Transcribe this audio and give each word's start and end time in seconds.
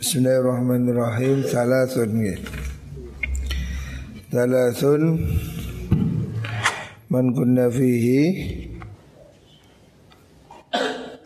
Bismillahirrahmanirrahim. 0.00 1.44
Salasun 1.44 2.24
nggih. 2.24 2.40
Salasun 4.32 5.28
man 7.12 7.36
kunna 7.36 7.68
fihi 7.68 8.24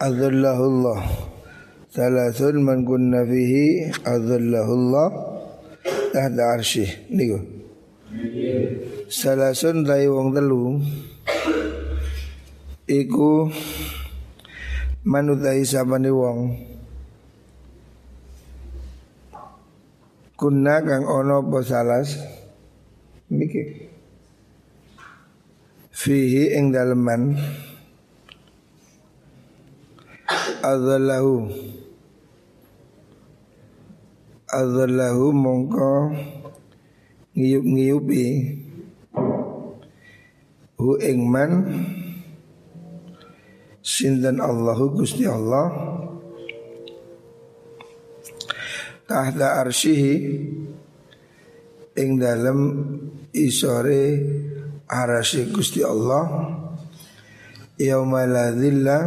Allah. 0.02 1.06
Salasun 1.87 2.66
man 2.66 2.82
kunna 2.82 3.22
fihi 3.22 3.95
Allah. 4.02 5.09
tahta 6.11 6.43
arsyih 6.59 6.91
niku. 7.14 7.46
Salasun 9.06 9.86
dai 9.86 10.11
wong 10.11 10.34
telu 10.34 10.82
iku 12.91 13.54
manutai 15.06 15.62
sabane 15.62 16.11
wong 16.11 16.73
kunna 20.45 20.84
kang 20.84 21.08
ono 21.08 21.40
apa 21.40 21.64
salas? 21.64 22.21
Niki. 23.32 23.89
Fihi 25.89 26.52
ing 26.52 26.68
daleman. 26.68 27.32
Adzallahu 30.61 31.49
adzallahu 34.52 35.33
mongko 35.33 36.12
ngiyup-ngiyupi 37.33 38.24
hu 40.77 40.88
ing 41.00 41.24
man 41.24 41.52
sinten 43.80 44.41
Allahu 44.44 44.92
Gusti 44.92 45.24
Allah 45.24 45.72
tahta 49.05 49.61
arsyihi 49.61 50.14
ing 51.94 52.11
dalam 52.17 52.58
isore 53.30 54.02
arasy 54.88 55.52
Gusti 55.52 55.84
Allah 55.84 56.24
yaumaladzilla 57.77 58.98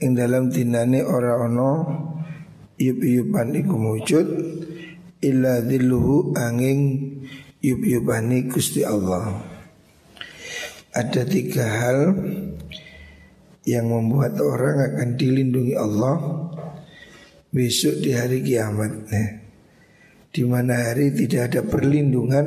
ing 0.00 0.10
dalam 0.16 0.48
dinane 0.48 1.04
ora 1.04 1.36
ono 1.44 1.72
yup-yupan 2.80 3.52
iku 3.52 3.74
wujud 3.76 4.26
illa 5.20 5.60
dhilluhu 5.60 6.32
angin 6.40 6.80
yup-yupani 7.60 8.48
Gusti 8.48 8.80
Allah. 8.80 9.44
Ada 10.90 11.22
tiga 11.28 11.62
hal 11.68 12.16
yang 13.68 13.92
membuat 13.92 14.40
orang 14.40 14.90
akan 14.90 15.08
dilindungi 15.14 15.76
Allah 15.76 16.16
besok 17.50 18.02
di 18.02 18.14
hari 18.14 18.42
kiamat. 18.46 18.92
Nah, 19.10 19.30
di 20.30 20.42
mana 20.46 20.90
hari 20.90 21.10
tidak 21.10 21.50
ada 21.50 21.60
perlindungan 21.66 22.46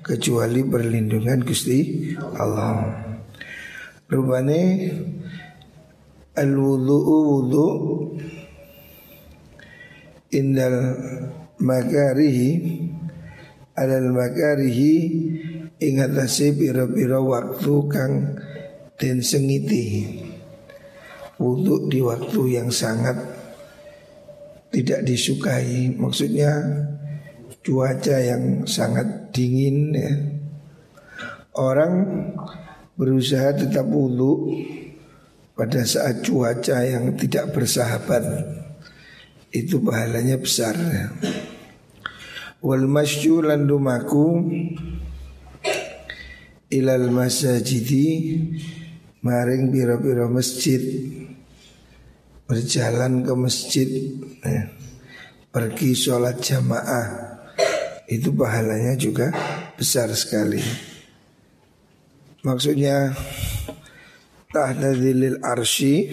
kecuali 0.00 0.62
perlindungan 0.62 1.42
Gusti 1.42 2.14
Allah. 2.38 3.06
Rupane 4.08 4.60
al 6.38 6.50
wudu'u 6.54 7.16
wudu 7.26 7.68
indal 10.30 10.94
makarihi 11.58 12.50
alal 13.74 14.10
makarihi 14.14 14.94
ingatasi 15.78 16.54
pira-pira 16.54 17.18
waktu 17.18 17.74
kang 17.90 18.12
den 18.98 19.22
sengiti 19.22 20.18
wudhu 21.38 21.86
di 21.86 22.02
waktu 22.02 22.58
yang 22.58 22.70
sangat 22.70 23.37
tidak 24.68 25.04
disukai 25.04 25.92
maksudnya 25.96 26.52
cuaca 27.64 28.16
yang 28.16 28.64
sangat 28.64 29.28
dingin 29.32 29.92
ya. 29.92 30.12
orang 31.56 31.94
berusaha 32.96 33.52
tetap 33.56 33.84
wudhu 33.88 34.56
pada 35.52 35.82
saat 35.84 36.24
cuaca 36.24 36.84
yang 36.86 37.12
tidak 37.18 37.52
bersahabat 37.52 38.24
itu 39.52 39.80
pahalanya 39.80 40.36
besar 40.40 40.76
ya. 40.76 41.12
wal 42.64 42.84
masyu 42.88 43.44
landumaku 43.44 44.48
ilal 46.68 47.08
masajidi 47.08 48.08
maring 49.24 49.72
biro-biro 49.72 50.28
masjid 50.28 50.80
berjalan 52.48 53.20
ke 53.20 53.32
masjid 53.36 53.88
eh, 54.40 54.72
pergi 55.52 55.92
sholat 55.92 56.40
jamaah 56.40 57.06
itu 58.08 58.32
pahalanya 58.32 58.96
juga 58.96 59.28
besar 59.76 60.08
sekali. 60.16 60.64
Maksudnya 62.40 63.12
tahdadilil 64.48 65.44
arshi 65.44 66.08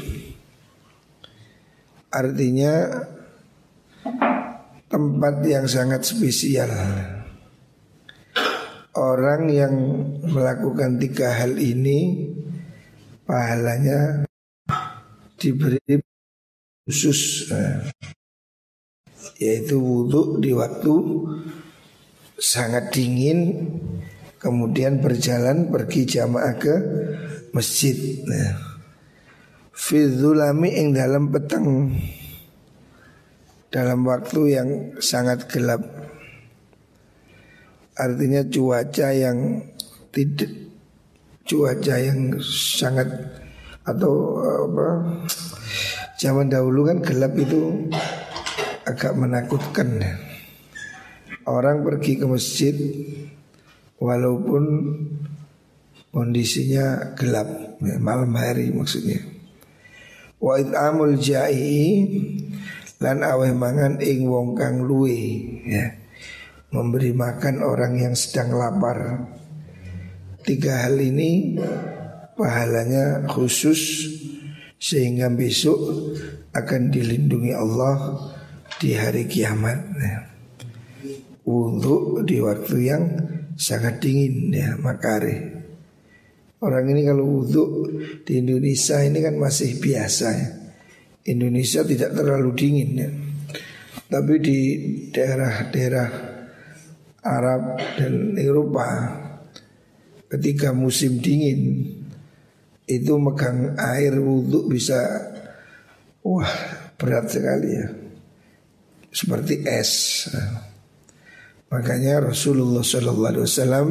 artinya 2.12 2.74
tempat 4.92 5.36
yang 5.48 5.66
sangat 5.72 6.04
spesial. 6.04 6.72
Orang 8.96 9.52
yang 9.52 9.76
melakukan 10.24 11.00
tiga 11.00 11.32
hal 11.32 11.56
ini 11.60 12.32
pahalanya 13.28 14.28
diberi 15.36 16.15
khusus 16.86 17.50
eh, 17.50 17.90
yaitu 19.42 19.82
wudhu 19.82 20.38
di 20.38 20.54
waktu 20.54 20.94
sangat 22.38 22.94
dingin 22.94 23.74
kemudian 24.38 25.02
berjalan 25.02 25.74
pergi 25.74 26.06
jamaah 26.06 26.54
ke 26.62 26.76
masjid. 27.50 27.98
Nah, 28.30 28.76
Fizulami 29.76 30.72
ing 30.72 30.96
dalam 30.96 31.34
petang 31.34 31.92
dalam 33.74 34.08
waktu 34.08 34.40
yang 34.56 34.70
sangat 35.04 35.52
gelap. 35.52 35.84
Artinya 38.00 38.46
cuaca 38.48 39.12
yang 39.12 39.68
tidak 40.16 40.52
cuaca 41.44 41.96
yang 42.00 42.40
sangat 42.40 43.08
atau 43.84 44.40
apa 44.40 44.88
Zaman 46.16 46.48
dahulu 46.48 46.88
kan 46.88 47.04
gelap 47.04 47.36
itu 47.36 47.92
agak 48.88 49.20
menakutkan 49.20 50.00
Orang 51.46 51.86
pergi 51.86 52.18
ke 52.18 52.26
masjid 52.26 52.74
walaupun 54.02 54.64
kondisinya 56.10 57.14
gelap 57.14 57.78
ya, 57.84 58.02
malam 58.02 58.34
hari 58.34 58.74
maksudnya. 58.74 59.22
Wa 60.42 60.58
amul 60.90 61.22
jai 61.22 62.02
lan 62.98 63.22
aweh 63.22 63.54
mangan 63.54 64.02
ing 64.02 64.26
wong 64.26 64.58
kang 64.58 64.82
luwe 64.82 65.22
ya. 65.70 65.86
Memberi 66.74 67.14
makan 67.14 67.62
orang 67.62 67.94
yang 68.02 68.16
sedang 68.18 68.58
lapar. 68.58 69.30
Tiga 70.42 70.90
hal 70.90 70.98
ini 70.98 71.62
pahalanya 72.34 73.30
khusus 73.30 74.10
sehingga 74.80 75.32
besok 75.32 75.80
akan 76.52 76.92
dilindungi 76.92 77.52
Allah 77.56 78.20
di 78.80 78.96
hari 78.96 79.28
kiamat. 79.28 79.80
Ya. 80.00 80.18
Wudhu 81.46 82.26
di 82.26 82.42
waktu 82.42 82.76
yang 82.82 83.04
sangat 83.56 84.02
dingin 84.02 84.52
ya 84.52 84.76
makare. 84.82 85.56
Orang 86.60 86.90
ini 86.90 87.06
kalau 87.06 87.26
wudhu 87.44 87.66
di 88.26 88.42
Indonesia 88.42 89.04
ini 89.04 89.22
kan 89.22 89.36
masih 89.38 89.78
biasa 89.78 90.28
ya. 90.34 90.50
Indonesia 91.26 91.82
tidak 91.82 92.14
terlalu 92.14 92.52
dingin 92.54 92.90
ya. 92.98 93.10
Tapi 94.06 94.34
di 94.38 94.60
daerah-daerah 95.10 96.10
Arab 97.26 97.82
dan 97.98 98.38
Eropa 98.38 98.86
ketika 100.30 100.70
musim 100.74 101.18
dingin 101.18 101.90
itu 102.86 103.18
megang 103.18 103.74
air 103.78 104.18
wudhu 104.18 104.70
bisa 104.70 104.98
wah 106.22 106.50
berat 106.98 107.30
sekali 107.30 107.70
ya 107.74 107.88
seperti 109.10 109.66
es 109.66 109.92
makanya 111.70 112.30
Rasulullah 112.30 112.86
Shallallahu 112.86 113.32
Alaihi 113.32 113.46
Wasallam 113.46 113.88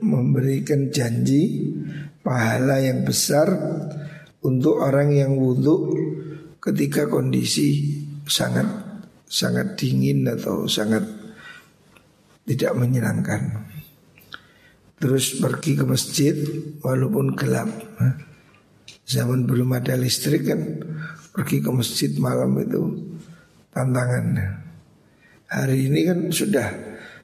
memberikan 0.00 0.88
janji 0.88 1.72
pahala 2.24 2.80
yang 2.80 3.04
besar 3.04 3.48
untuk 4.40 4.80
orang 4.80 5.12
yang 5.12 5.36
wudhu 5.36 5.92
ketika 6.60 7.08
kondisi 7.08 8.00
sangat 8.24 8.68
sangat 9.30 9.76
dingin 9.76 10.26
atau 10.26 10.66
sangat 10.66 11.06
tidak 12.44 12.72
menyenangkan. 12.74 13.70
Terus 15.00 15.40
pergi 15.40 15.80
ke 15.80 15.84
masjid 15.88 16.36
walaupun 16.84 17.32
gelap 17.32 17.72
Zaman 19.10 19.42
belum 19.42 19.74
ada 19.74 19.98
listrik 19.98 20.46
kan 20.46 20.60
pergi 21.34 21.58
ke 21.58 21.70
masjid 21.74 22.14
malam 22.14 22.54
itu 22.62 23.10
tantangan. 23.74 24.38
Hari 25.50 25.90
ini 25.90 26.00
kan 26.06 26.18
sudah 26.30 26.70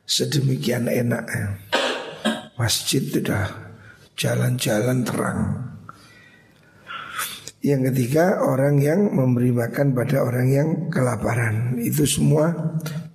sedemikian 0.02 0.90
enak 0.90 1.25
ya. 1.31 1.46
Masjid 2.58 3.06
sudah 3.06 3.70
jalan-jalan 4.19 5.06
terang. 5.06 5.40
Yang 7.62 7.94
ketiga 7.94 8.43
orang 8.43 8.82
yang 8.82 9.14
memberi 9.14 9.55
makan 9.55 9.94
pada 9.94 10.23
orang 10.23 10.46
yang 10.46 10.69
kelaparan 10.87 11.75
Itu 11.82 12.06
semua 12.06 12.55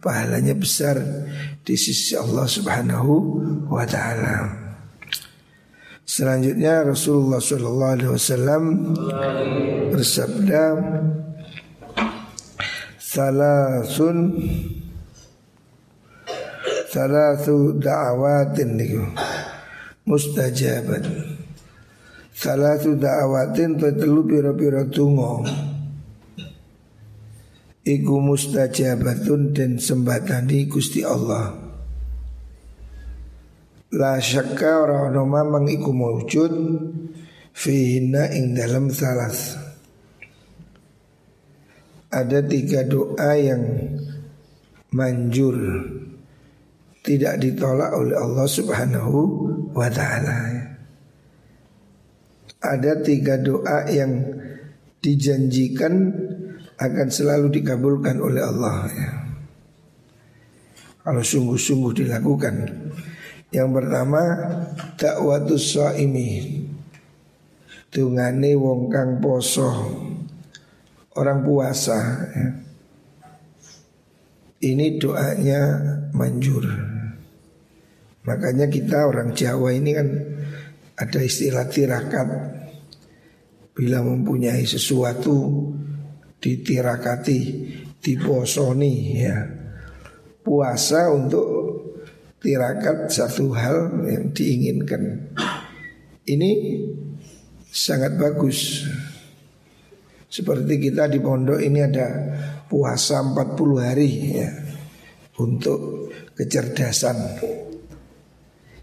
pahalanya 0.01 0.57
besar 0.57 0.97
di 1.61 1.77
sisi 1.77 2.17
Allah 2.17 2.49
subhanahu 2.49 3.13
wa 3.69 3.85
ta'ala. 3.85 4.59
Selanjutnya 6.03 6.83
Rasulullah 6.83 7.39
Shallallahu 7.39 7.93
Alaihi 7.95 8.11
Wasallam 8.11 8.63
bersabda, 9.93 10.63
Salasun 12.99 14.17
Salatu 16.91 17.79
da'awatin 17.79 18.75
niku. 18.75 19.07
Mustajabat 20.03 21.07
Salatu 22.35 22.99
da'awatin 22.99 23.79
Telu 23.79 24.27
pira-pira 24.27 24.83
tungo 24.91 25.47
Iku 27.81 28.21
mustajabatun 28.21 29.57
dan 29.57 29.81
sembatani 29.81 30.69
Gusti 30.69 31.01
Allah. 31.01 31.57
La 33.97 34.21
syakka 34.21 34.85
ora 34.85 35.09
ono 35.09 35.25
mamang 35.25 35.65
iku 35.67 35.89
maujud 35.89 36.53
Fihina 37.51 38.29
ing 38.31 38.53
dalam 38.53 38.87
salas. 38.93 39.57
Ada 42.13 42.45
tiga 42.45 42.85
doa 42.87 43.33
yang 43.35 43.63
manjur 44.93 45.57
Tidak 47.01 47.35
ditolak 47.41 47.97
oleh 47.97 48.13
Allah 48.13 48.45
subhanahu 48.45 49.17
wa 49.73 49.89
ta'ala. 49.89 50.37
Ada 52.61 53.01
tiga 53.01 53.41
doa 53.41 53.89
yang 53.89 54.21
dijanjikan 55.01 56.13
akan 56.81 57.07
selalu 57.13 57.61
dikabulkan 57.61 58.17
oleh 58.17 58.41
Allah 58.41 58.77
ya. 58.89 59.11
Kalau 61.01 61.21
sungguh-sungguh 61.21 62.05
dilakukan 62.05 62.55
yang 63.51 63.69
pertama 63.75 64.21
dakwatus 64.95 65.77
shaimi. 65.77 66.61
Tungane 67.91 68.55
wong 68.55 68.87
kang 68.87 69.19
poso. 69.19 69.67
Orang 71.11 71.43
puasa 71.43 71.99
ya. 72.31 72.47
Ini 74.61 74.95
doanya 75.01 75.61
manjur. 76.15 76.63
Makanya 78.23 78.69
kita 78.69 79.09
orang 79.09 79.33
Jawa 79.33 79.73
ini 79.73 79.91
kan 79.91 80.07
ada 80.95 81.19
istilah 81.19 81.65
tirakat. 81.67 82.29
Bila 83.75 84.05
mempunyai 84.05 84.63
sesuatu 84.63 85.70
ditirakati, 86.41 87.39
diposoni 88.01 88.93
ya. 89.21 89.37
Puasa 90.41 91.13
untuk 91.13 91.45
tirakat 92.41 93.13
satu 93.13 93.53
hal 93.53 94.01
yang 94.09 94.33
diinginkan. 94.33 95.31
Ini 96.25 96.51
sangat 97.69 98.17
bagus. 98.17 98.89
Seperti 100.31 100.89
kita 100.89 101.05
di 101.11 101.21
pondok 101.21 101.61
ini 101.61 101.79
ada 101.85 102.07
puasa 102.65 103.21
40 103.21 103.77
hari 103.77 104.11
ya 104.41 104.49
untuk 105.37 106.09
kecerdasan. 106.33 107.37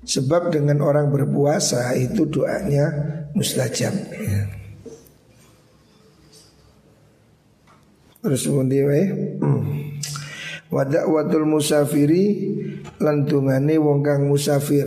Sebab 0.09 0.55
dengan 0.55 0.79
orang 0.85 1.11
berpuasa 1.11 1.93
itu 1.99 2.29
doanya 2.29 2.87
mustajab 3.35 3.93
ya. 4.15 4.58
Terus 8.19 8.43
kemudian 8.51 9.39
hmm. 9.39 9.89
Wadakwatul 10.69 11.49
musafiri 11.49 12.25
lantungane 13.01 13.81
wong 13.81 14.05
kang 14.05 14.29
musafir. 14.29 14.85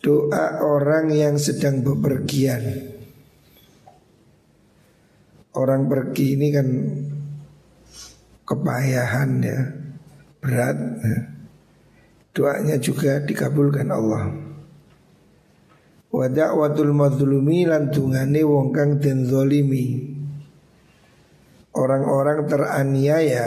Doa 0.00 0.64
orang 0.64 1.12
yang 1.12 1.36
sedang 1.36 1.84
bepergian. 1.84 2.88
Orang 5.52 5.92
pergi 5.92 6.40
ini 6.40 6.48
kan 6.48 6.68
kepayahan 8.48 9.30
ya, 9.44 9.60
berat. 10.40 10.78
Ya. 11.04 11.20
Doanya 12.32 12.80
juga 12.80 13.20
dikabulkan 13.20 13.92
Allah. 13.92 14.32
Wadakwatul 16.08 16.96
madlumi 16.96 17.68
lantungane 17.68 18.40
wong 18.40 18.72
kang 18.72 18.96
den 18.96 19.28
orang-orang 21.74 22.46
teraniaya 22.50 23.46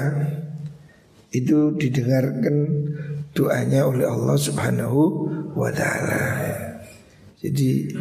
itu 1.34 1.74
didengarkan 1.76 2.56
doanya 3.34 3.90
oleh 3.90 4.06
Allah 4.06 4.38
Subhanahu 4.38 5.02
wa 5.58 5.70
taala. 5.74 6.22
Jadi 7.42 7.92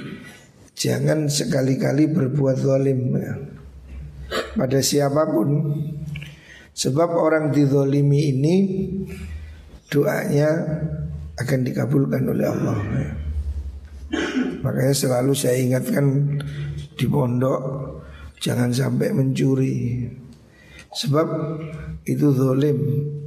jangan 0.77 1.27
sekali-kali 1.27 2.13
berbuat 2.13 2.57
zalim 2.61 3.17
ya. 3.17 3.35
pada 4.55 4.79
siapa 4.85 5.27
pun. 5.33 5.49
Sebab 6.73 7.13
orang 7.13 7.53
dizolimi 7.53 8.33
ini 8.33 8.57
doanya 9.93 10.49
akan 11.37 11.61
dikabulkan 11.69 12.23
oleh 12.33 12.47
Allah. 12.49 12.79
Ya. 12.97 13.13
Makanya 14.65 14.95
selalu 14.97 15.33
saya 15.37 15.61
ingatkan 15.61 16.39
di 16.97 17.05
pondok 17.09 17.61
Jangan 18.43 18.75
sampai 18.75 19.15
mencuri. 19.15 20.03
Sebab 20.91 21.27
itu 22.03 22.35
zolim. 22.35 22.79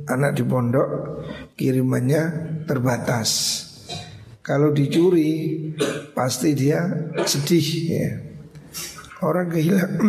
Anak 0.06 0.38
di 0.38 0.44
pondok 0.44 0.88
kirimannya 1.56 2.24
terbatas. 2.68 3.64
Kalau 4.46 4.76
dicuri 4.76 5.58
pasti 6.14 6.52
dia 6.52 6.86
sedih 7.24 7.68
ya. 7.90 8.10
Orang 9.24 9.50
kehilangan 9.50 10.04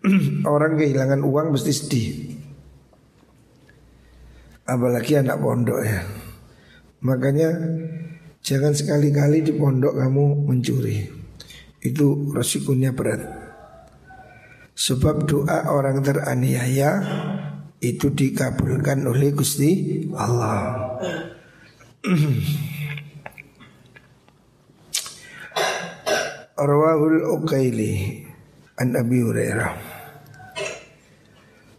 Orang 0.54 0.78
kehilangan 0.78 1.20
uang 1.26 1.58
mesti 1.58 1.72
sedih. 1.74 2.08
Apalagi 4.64 5.18
anak 5.18 5.42
pondok 5.42 5.82
ya. 5.82 6.00
Makanya 7.02 7.50
jangan 8.40 8.72
sekali-kali 8.78 9.42
di 9.42 9.52
pondok 9.58 9.98
kamu 9.98 10.46
mencuri. 10.46 11.02
Itu 11.82 12.30
resikonya 12.32 12.94
berat 12.94 13.39
Sebab 14.80 15.28
doa 15.28 15.68
orang 15.68 16.00
teraniaya 16.00 17.04
itu 17.84 18.08
dikabulkan 18.08 19.04
oleh 19.04 19.36
Gusti 19.36 20.08
Allah. 20.16 20.96
Arwahul 26.60 27.28
Uqaili 27.28 28.24
an 28.80 28.96
Abi 28.96 29.20
Hurairah. 29.20 29.76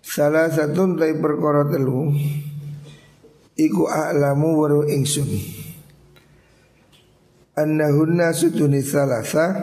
Salah 0.06 0.54
satu 0.54 0.94
dari 0.94 1.18
perkara 1.18 1.66
telu 1.74 2.14
iku 3.58 3.90
a'lamu 3.90 4.62
waru 4.62 4.86
ingsun. 4.86 5.30
Annahunna 7.58 8.30
sutuni 8.34 8.86
salasa 8.86 9.54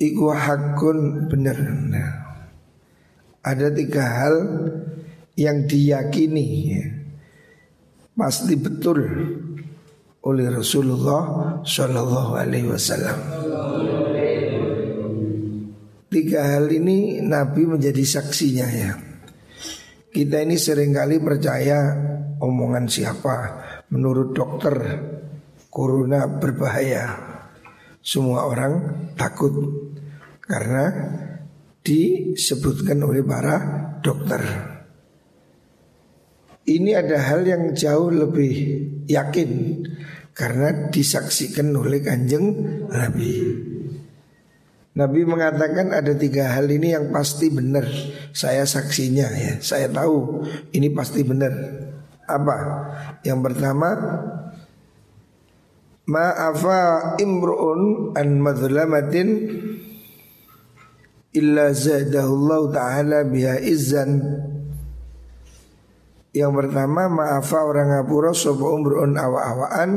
Iku 0.00 0.32
hakun 0.32 1.28
benar 1.28 1.60
nah, 1.60 2.12
Ada 3.44 3.68
tiga 3.68 4.00
hal 4.00 4.36
yang 5.36 5.68
diyakini 5.68 6.46
ya, 6.72 6.84
Pasti 8.16 8.56
betul 8.56 9.00
oleh 10.20 10.46
Rasulullah 10.52 11.56
Shallallahu 11.64 12.32
Alaihi 12.36 12.68
Wasallam. 12.68 13.18
Tiga 16.10 16.40
hal 16.42 16.68
ini 16.68 17.24
Nabi 17.24 17.64
menjadi 17.64 18.04
saksinya 18.04 18.68
ya. 18.68 18.92
Kita 20.10 20.42
ini 20.42 20.58
sering 20.58 20.90
kali 20.90 21.22
percaya 21.22 21.94
omongan 22.42 22.90
siapa 22.90 23.36
menurut 23.94 24.34
dokter 24.34 24.74
corona 25.70 26.26
berbahaya. 26.26 27.30
Semua 28.02 28.48
orang 28.48 29.06
takut 29.14 29.79
karena 30.50 30.84
disebutkan 31.86 32.98
oleh 33.06 33.22
para 33.22 33.56
dokter. 34.02 34.42
Ini 36.66 36.90
ada 36.98 37.18
hal 37.22 37.46
yang 37.46 37.72
jauh 37.72 38.10
lebih 38.10 38.54
yakin 39.06 39.82
karena 40.34 40.90
disaksikan 40.90 41.70
oleh 41.74 42.02
kanjeng 42.02 42.50
Nabi. 42.90 43.32
Nabi 44.90 45.20
mengatakan 45.22 45.94
ada 45.94 46.12
tiga 46.18 46.50
hal 46.50 46.66
ini 46.66 46.92
yang 46.98 47.14
pasti 47.14 47.46
benar. 47.48 47.86
Saya 48.34 48.66
saksinya 48.66 49.30
ya. 49.30 49.52
Saya 49.62 49.86
tahu 49.86 50.42
ini 50.74 50.90
pasti 50.90 51.22
benar. 51.22 51.54
Apa? 52.26 52.56
Yang 53.22 53.40
pertama 53.50 53.88
Ma'afa 56.10 57.14
imru'un 57.22 58.10
an 58.18 58.42
madlamatin 58.42 59.28
illa 61.34 61.70
zadahullahu 61.70 62.74
ta'ala 62.74 63.26
biha 63.26 63.62
izzan. 63.62 64.18
Yang 66.30 66.52
pertama 66.62 67.10
ma'afa 67.10 67.58
orang 67.66 67.88
ngapura 67.90 68.30
sapa 68.30 68.62
umrun 68.62 69.18
awa-awaan 69.18 69.90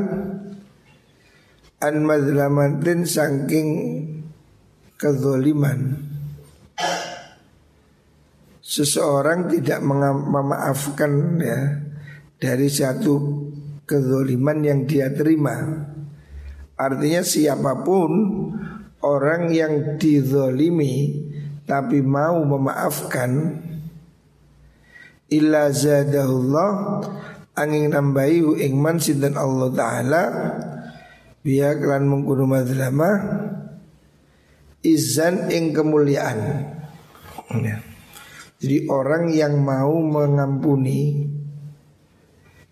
an 1.78 1.96
madlamatin 2.02 3.06
saking 3.06 3.70
kezoliman. 4.98 6.10
Seseorang 8.64 9.54
tidak 9.54 9.86
memaafkan 9.86 11.38
ya 11.38 11.60
dari 12.42 12.66
satu 12.66 13.14
kezoliman 13.86 14.66
yang 14.66 14.80
dia 14.90 15.14
terima. 15.14 15.86
Artinya 16.74 17.22
siapa 17.22 17.86
pun 17.86 18.12
orang 19.04 19.52
yang 19.52 20.00
dizolimi 20.00 21.28
tapi 21.68 22.00
mau 22.00 22.40
memaafkan 22.44 23.60
illa 25.28 25.70
zadahullah 25.70 27.04
angin 27.54 27.92
nambahi 27.94 28.64
ing 28.64 28.80
man 28.80 28.98
sinten 28.98 29.36
Allah 29.36 29.70
taala 29.76 30.24
biya 31.44 31.76
kelan 31.78 32.08
mengkudu 32.08 32.48
madlamah 32.48 33.16
izan 34.84 35.48
ing 35.52 35.72
kemuliaan. 35.72 36.40
Ya. 37.64 37.78
Jadi 38.64 38.88
orang 38.88 39.28
yang 39.36 39.60
mau 39.60 40.00
mengampuni 40.00 41.28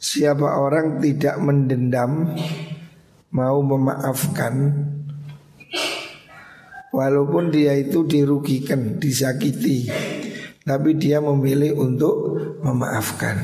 Siapa 0.01 0.57
orang 0.57 0.97
tidak 1.03 1.37
mendendam 1.37 2.33
Mau 3.35 3.59
memaafkan 3.61 4.87
Walaupun 6.91 7.55
dia 7.55 7.71
itu 7.79 8.03
dirugikan, 8.03 8.99
disakiti 8.99 9.87
Tapi 10.61 10.99
dia 10.99 11.23
memilih 11.23 11.79
untuk 11.79 12.15
memaafkan. 12.59 13.39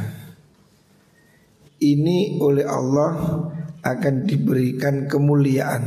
Ini 1.80 2.44
oleh 2.44 2.68
Allah 2.68 3.12
akan 3.80 4.16
diberikan 4.28 5.08
kemuliaan. 5.08 5.84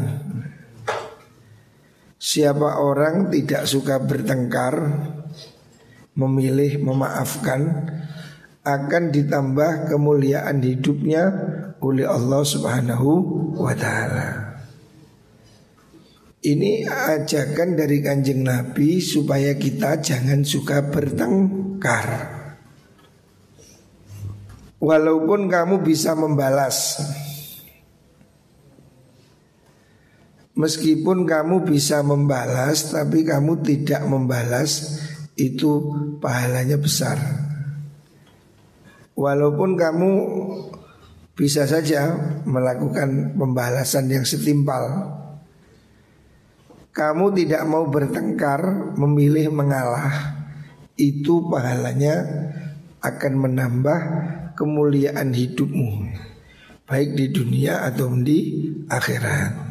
Siapa 2.20 2.80
orang 2.80 3.32
tidak 3.32 3.64
suka 3.64 3.96
bertengkar 3.96 4.76
Memilih 6.12 6.84
memaafkan 6.84 7.88
Akan 8.60 9.08
ditambah 9.08 9.88
kemuliaan 9.88 10.60
hidupnya 10.60 11.32
Oleh 11.80 12.04
Allah 12.04 12.44
subhanahu 12.44 13.08
wa 13.56 13.72
ta'ala 13.72 14.39
Ini 16.40 16.88
ajakan 16.88 17.76
dari 17.76 18.00
kanjeng 18.00 18.40
Nabi 18.40 18.96
Supaya 18.96 19.52
kita 19.60 20.00
jangan 20.00 20.40
suka 20.40 20.88
bertengkar. 20.88 22.08
Walaupun 24.80 25.52
kamu 25.52 25.84
bisa 25.84 26.16
membalas 26.16 26.96
Meskipun 30.56 31.28
kamu 31.28 31.68
bisa 31.68 32.00
membalas 32.00 32.88
Tapi 32.88 33.20
kamu 33.20 33.60
tidak 33.60 34.00
membalas 34.08 34.96
Itu 35.36 35.92
pahalanya 36.24 36.80
besar. 36.80 37.20
Walaupun 39.12 39.76
kamu 39.76 40.10
bisa 41.36 41.68
saja 41.68 42.16
melakukan 42.48 43.36
pembalasan 43.36 44.08
yang 44.08 44.24
setimpal 44.24 45.19
Kamu 46.90 47.30
tidak 47.38 47.62
mau 47.70 47.86
bertengkar 47.86 48.94
Memilih 48.98 49.54
mengalah. 49.54 50.36
Itu 50.98 51.48
pahalanya 51.48 52.20
akan 53.00 53.32
menambah 53.40 54.00
kemuliaan 54.58 55.32
hidupmu. 55.32 56.12
Baik 56.84 57.16
di 57.16 57.26
dunia 57.32 57.86
atau 57.88 58.12
di 58.20 58.68
akhirat. 58.90 59.70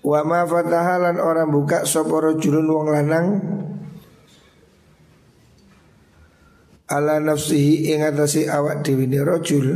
Wa 0.00 0.20
ma 0.24 0.44
fatahalan 0.44 1.16
orang 1.20 1.48
buka 1.48 1.84
sapa 1.84 2.12
rajulun 2.32 2.66
wong 2.68 2.88
lanang? 2.88 3.26
Ala 6.90 7.22
nafsihi 7.22 7.94
ing 7.94 8.02
atase 8.02 8.50
awak 8.50 8.82
dhewe 8.82 9.06
ne 9.06 9.20
rajul 9.22 9.66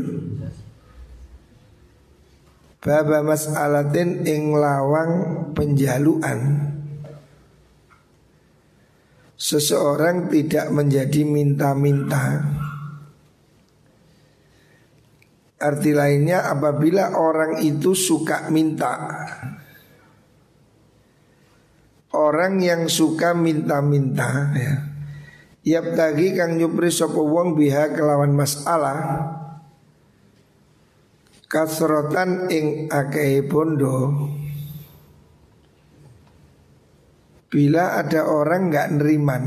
baba 2.84 3.24
mas'alatin 3.24 4.28
ing 4.28 4.52
lawang 4.52 5.12
penjaluan. 5.56 6.70
Seseorang 9.34 10.28
tidak 10.28 10.68
menjadi 10.68 11.24
minta-minta. 11.24 12.44
Arti 15.64 15.96
lainnya 15.96 16.44
apabila 16.52 17.16
orang 17.16 17.64
itu 17.64 17.96
suka 17.96 18.52
minta. 18.52 18.92
Orang 22.14 22.60
yang 22.60 22.86
suka 22.86 23.32
minta-minta 23.32 24.52
ya. 24.54 24.74
Yap 25.64 25.96
tagi 25.96 26.36
kang 26.36 26.60
nyupri 26.60 26.92
sopo 26.92 27.24
wong 27.24 27.56
biha 27.56 27.96
kelawan 27.96 28.36
masalah 28.36 29.00
Kasrotan 31.54 32.50
ing 32.50 32.90
akei 32.90 33.46
bondo 33.46 34.10
Bila 37.46 37.94
ada 37.94 38.26
orang 38.26 38.74
nggak 38.74 38.88
neriman 38.98 39.44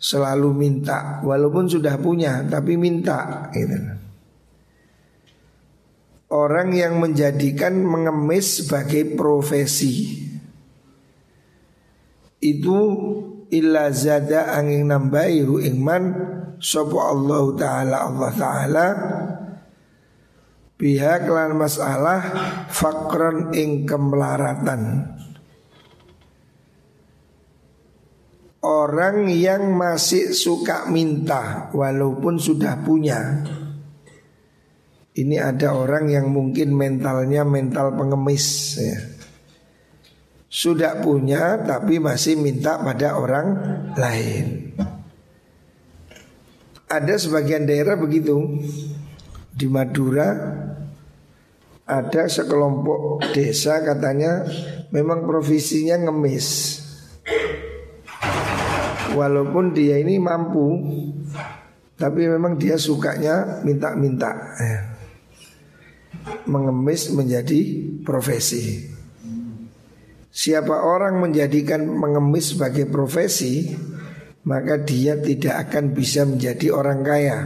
Selalu 0.00 0.48
minta 0.56 1.20
Walaupun 1.20 1.68
sudah 1.68 2.00
punya 2.00 2.48
Tapi 2.48 2.80
minta 2.80 3.52
gitu. 3.52 3.76
Orang 6.32 6.72
yang 6.72 6.96
menjadikan 6.96 7.76
mengemis 7.76 8.64
sebagai 8.64 9.12
profesi 9.12 10.16
itu 12.42 12.78
illa 13.54 13.94
zada 13.94 14.50
angin 14.58 14.90
nambahi 14.90 15.46
ru 15.46 15.62
ingman 15.62 16.04
sapa 16.58 16.98
Allah 17.14 17.44
taala 17.54 17.96
Allah 18.10 18.30
taala 18.34 18.86
pihak 20.82 21.30
lan 21.30 21.54
masalah 21.54 22.18
fakron 22.66 23.54
ing 23.54 23.86
kemelaratan 23.86 25.14
Orang 28.62 29.26
yang 29.26 29.74
masih 29.74 30.30
suka 30.30 30.86
minta 30.86 31.66
walaupun 31.74 32.38
sudah 32.38 32.78
punya. 32.86 33.42
Ini 35.18 35.36
ada 35.42 35.74
orang 35.74 36.06
yang 36.06 36.30
mungkin 36.30 36.70
mentalnya 36.70 37.42
mental 37.42 37.98
pengemis 37.98 38.78
ya. 38.78 39.02
Sudah 40.46 41.02
punya 41.02 41.58
tapi 41.58 41.98
masih 41.98 42.38
minta 42.38 42.78
pada 42.78 43.18
orang 43.18 43.46
lain. 43.98 44.78
Ada 46.86 47.18
sebagian 47.18 47.66
daerah 47.66 47.98
begitu. 47.98 48.62
Di 49.50 49.66
Madura 49.66 50.38
ada 51.86 52.30
sekelompok 52.30 53.26
desa 53.34 53.82
katanya 53.82 54.46
memang 54.94 55.26
profesinya 55.26 55.98
ngemis. 55.98 56.78
Walaupun 59.12 59.76
dia 59.76 60.00
ini 60.00 60.16
mampu 60.16 60.78
tapi 61.98 62.26
memang 62.26 62.56
dia 62.56 62.80
sukanya 62.80 63.60
minta-minta. 63.66 64.32
Ya. 64.58 64.78
Mengemis 66.46 67.10
menjadi 67.12 67.60
profesi. 68.06 68.88
Siapa 70.32 70.72
orang 70.72 71.20
menjadikan 71.20 71.84
mengemis 71.84 72.56
sebagai 72.56 72.88
profesi 72.88 73.68
Maka 74.48 74.80
dia 74.80 75.20
tidak 75.20 75.68
akan 75.68 75.92
bisa 75.92 76.24
menjadi 76.24 76.72
orang 76.72 77.04
kaya 77.04 77.38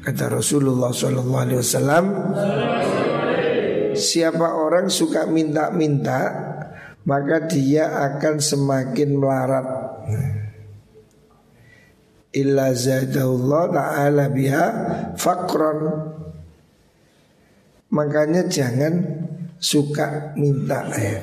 Kata 0.00 0.32
Rasulullah 0.32 0.96
SAW 0.96 1.84
Siapa 3.94 4.58
orang 4.58 4.90
suka 4.90 5.26
minta-minta 5.26 6.20
Maka 7.04 7.46
dia 7.46 7.90
akan 8.12 8.42
semakin 8.42 9.10
melarat 9.16 9.68
Illa 12.34 12.74
zadahullah 12.74 13.64
ta'ala 13.70 14.26
biha 14.30 14.66
fakron 15.14 15.80
Makanya 17.94 18.50
jangan 18.50 18.94
suka 19.62 20.34
minta 20.34 20.82
ya. 20.98 21.22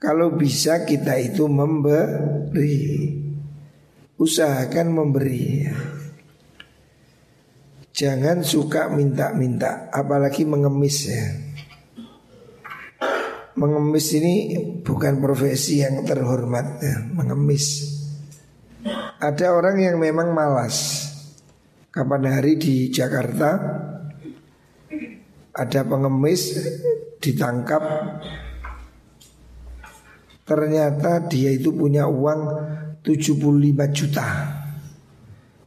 Kalau 0.00 0.32
bisa 0.32 0.88
kita 0.88 1.20
itu 1.20 1.44
memberi 1.44 3.12
Usahakan 4.16 4.94
memberi 4.96 5.68
ya. 5.68 6.03
Jangan 7.94 8.42
suka 8.42 8.90
minta-minta 8.90 9.86
Apalagi 9.94 10.42
mengemis 10.42 11.06
ya. 11.06 11.26
Mengemis 13.54 14.10
ini 14.18 14.34
bukan 14.82 15.22
profesi 15.22 15.78
yang 15.78 16.02
terhormat 16.02 16.82
ya. 16.82 17.06
Mengemis. 17.14 17.94
Ada 19.22 19.54
orang 19.54 19.78
yang 19.78 19.96
memang 20.02 20.34
malas. 20.34 21.06
Kapan 21.94 22.34
hari 22.34 22.58
di 22.58 22.90
Jakarta 22.90 23.62
Ada 25.54 25.86
pengemis 25.86 26.50
ditangkap. 27.22 27.82
Ternyata 30.42 31.30
dia 31.30 31.54
itu 31.54 31.70
punya 31.70 32.10
uang 32.10 32.42
75 33.06 33.38
juta 33.94 34.63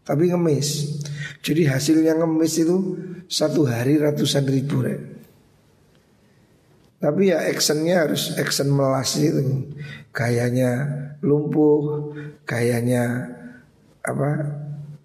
Tapi 0.08 0.32
ngemis. 0.32 0.96
Jadi 1.44 1.68
hasilnya 1.68 2.16
ngemis 2.16 2.64
itu 2.64 2.78
Satu 3.28 3.68
hari 3.68 4.00
ratusan 4.00 4.48
ribu 4.48 4.88
ya. 4.88 4.96
Tapi 6.98 7.30
ya 7.30 7.44
actionnya 7.44 8.08
harus 8.08 8.32
action 8.40 8.72
melas 8.72 9.20
itu. 9.20 9.68
Gayanya 10.16 10.88
lumpuh 11.20 12.16
Gayanya 12.48 13.36
apa 14.00 14.48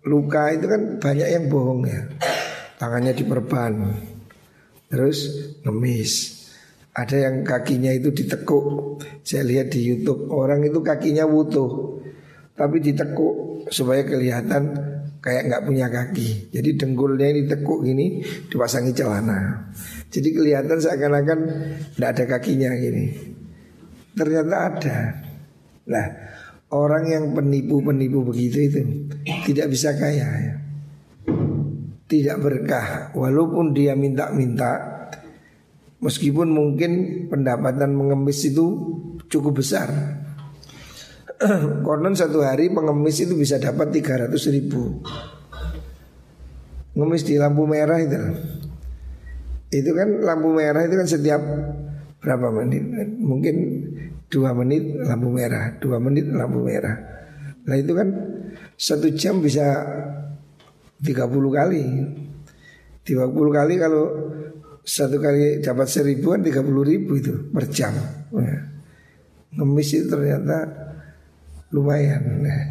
Luka 0.06 0.54
itu 0.54 0.66
kan 0.70 1.02
banyak 1.02 1.28
yang 1.34 1.50
bohong 1.50 1.82
ya. 1.82 2.06
Tangannya 2.78 3.10
diperban. 3.10 3.90
Terus 4.86 5.18
ngemis. 5.66 6.42
Ada 6.94 7.26
yang 7.26 7.42
kakinya 7.42 7.90
itu 7.90 8.14
ditekuk. 8.14 8.98
Saya 9.26 9.42
lihat 9.48 9.74
di 9.74 9.82
Youtube 9.82 10.30
Orang 10.30 10.62
itu 10.62 10.78
kakinya 10.78 11.26
wutuh. 11.26 11.98
Tapi 12.54 12.78
ditekuk 12.78 13.66
Supaya 13.70 14.02
kelihatan 14.02 14.91
kayak 15.22 15.42
nggak 15.48 15.62
punya 15.64 15.86
kaki. 15.86 16.50
Jadi 16.50 16.74
dengkulnya 16.74 17.30
ini 17.30 17.46
ditekuk 17.46 17.86
gini 17.86 18.06
Dipasangi 18.50 18.92
celana. 18.92 19.70
Jadi 20.10 20.28
kelihatan 20.34 20.76
seakan-akan 20.82 21.38
Tidak 21.94 22.10
ada 22.10 22.24
kakinya 22.26 22.74
gini. 22.74 23.06
Ternyata 24.12 24.54
ada. 24.68 24.98
Nah 25.88 26.06
orang 26.74 27.04
yang 27.06 27.24
penipu-penipu 27.32 28.26
begitu 28.26 28.58
itu 28.66 28.82
Tidak 29.22 29.66
bisa 29.70 29.94
kaya 29.94 30.26
ya. 30.26 30.54
Tidak 32.10 32.36
berkah. 32.42 33.14
Walaupun 33.14 33.72
dia 33.72 33.94
minta-minta 33.94 34.90
Meskipun 36.02 36.50
mungkin 36.50 36.92
pendapatan 37.30 37.94
mengemis 37.94 38.42
itu 38.42 38.74
cukup 39.30 39.62
besar 39.62 40.18
Konon 41.86 42.14
satu 42.14 42.42
hari 42.42 42.70
pengemis 42.70 43.22
itu 43.22 43.34
bisa 43.34 43.58
dapat 43.58 43.90
300 43.90 44.32
ribu. 44.54 45.02
Ngemis 46.92 47.24
di 47.24 47.40
lampu 47.40 47.64
merah 47.64 47.96
itu 48.04 48.20
Itu 49.72 49.96
kan 49.96 50.20
lampu 50.20 50.52
merah 50.52 50.84
itu 50.84 50.94
kan 50.94 51.08
setiap 51.08 51.40
berapa 52.20 52.52
menit? 52.52 52.84
Mungkin 53.16 53.56
dua 54.28 54.52
menit 54.52 55.00
lampu 55.00 55.32
merah 55.32 55.72
Dua 55.80 55.96
menit 55.96 56.28
lampu 56.28 56.60
merah. 56.60 57.00
Nah 57.64 57.76
itu 57.80 57.96
kan 57.96 58.12
satu 58.76 59.08
jam 59.16 59.40
bisa 59.40 59.64
30 61.00 61.08
kali. 61.48 61.82
30 63.02 63.32
kali 63.32 63.74
kalau 63.80 64.04
satu 64.82 65.22
kali 65.22 65.62
dapat 65.62 65.86
seribuan 65.86 66.42
tiga 66.42 66.58
puluh 66.62 66.82
ribu 66.82 67.14
itu 67.18 67.50
per 67.54 67.70
jam. 67.70 67.94
Nah, 68.34 68.62
ngemis 69.54 69.88
itu 69.94 70.06
ternyata 70.10 70.91
lumayan. 71.72 72.22
Nah, 72.44 72.62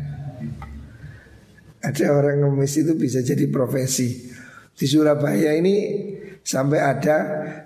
ada 1.81 2.05
orang 2.13 2.45
ngemis 2.45 2.73
itu 2.85 2.93
bisa 2.93 3.25
jadi 3.25 3.49
profesi. 3.49 4.29
Di 4.71 4.85
Surabaya 4.87 5.53
ini 5.57 6.07
sampai 6.41 6.79
ada 6.79 7.17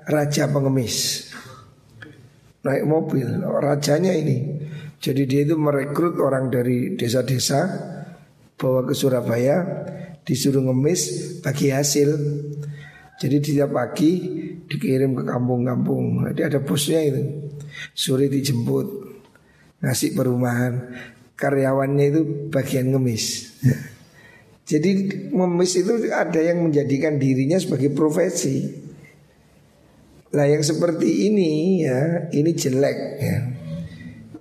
raja 0.03 0.51
pengemis 0.51 1.29
naik 2.65 2.83
mobil 2.89 3.45
rajanya 3.45 4.11
ini. 4.11 4.57
Jadi 4.97 5.29
dia 5.29 5.45
itu 5.45 5.53
merekrut 5.53 6.17
orang 6.17 6.49
dari 6.49 6.97
desa-desa 6.97 7.61
bawa 8.57 8.81
ke 8.89 8.97
Surabaya 8.97 9.61
disuruh 10.25 10.65
ngemis 10.65 11.01
bagi 11.45 11.69
hasil. 11.69 12.09
Jadi 13.15 13.37
tiap 13.39 13.71
pagi 13.71 14.11
dikirim 14.65 15.13
ke 15.13 15.23
kampung-kampung. 15.29 16.25
Jadi 16.33 16.41
ada 16.41 16.59
bosnya 16.59 16.99
itu. 17.05 17.21
Sore 17.93 18.27
dijemput 18.27 18.87
ngasih 19.85 20.17
perumahan. 20.17 20.73
Karyawannya 21.35 22.05
itu 22.15 22.21
bagian 22.47 22.95
ngemis. 22.95 23.55
Jadi 24.65 24.89
ngemis 25.29 25.71
itu 25.77 26.09
ada 26.09 26.41
yang 26.41 26.65
menjadikan 26.65 27.21
dirinya 27.21 27.59
sebagai 27.61 27.93
profesi. 27.93 28.65
Lah 30.33 30.47
yang 30.49 30.65
seperti 30.65 31.29
ini 31.29 31.83
ya, 31.85 32.27
ini 32.33 32.51
jelek 32.55 32.99
ya. 33.21 33.37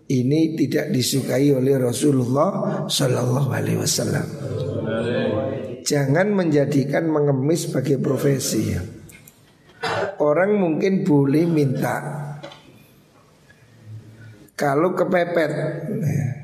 Ini 0.05 0.41
tidak 0.57 0.93
disukai 0.93 1.53
oleh 1.53 1.77
Rasulullah 1.77 2.85
Sallallahu 2.89 3.51
Alaihi 3.53 3.79
Wasallam. 3.81 4.27
Jangan 5.85 6.33
menjadikan 6.33 7.05
mengemis 7.09 7.69
sebagai 7.69 8.01
profesi 8.01 8.73
ya. 8.73 8.81
Orang 10.21 10.57
mungkin 10.57 11.05
boleh 11.05 11.45
minta 11.45 12.25
Kalau 14.55 14.95
kepepet 14.95 15.51
ya. 15.91 16.44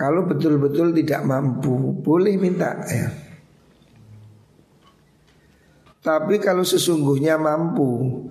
Kalau 0.00 0.24
betul-betul 0.24 0.96
tidak 0.96 1.20
mampu 1.28 2.00
Boleh 2.00 2.40
minta 2.40 2.80
ya 2.88 3.12
Tapi 6.00 6.40
kalau 6.40 6.64
sesungguhnya 6.64 7.36
mampu 7.36 8.24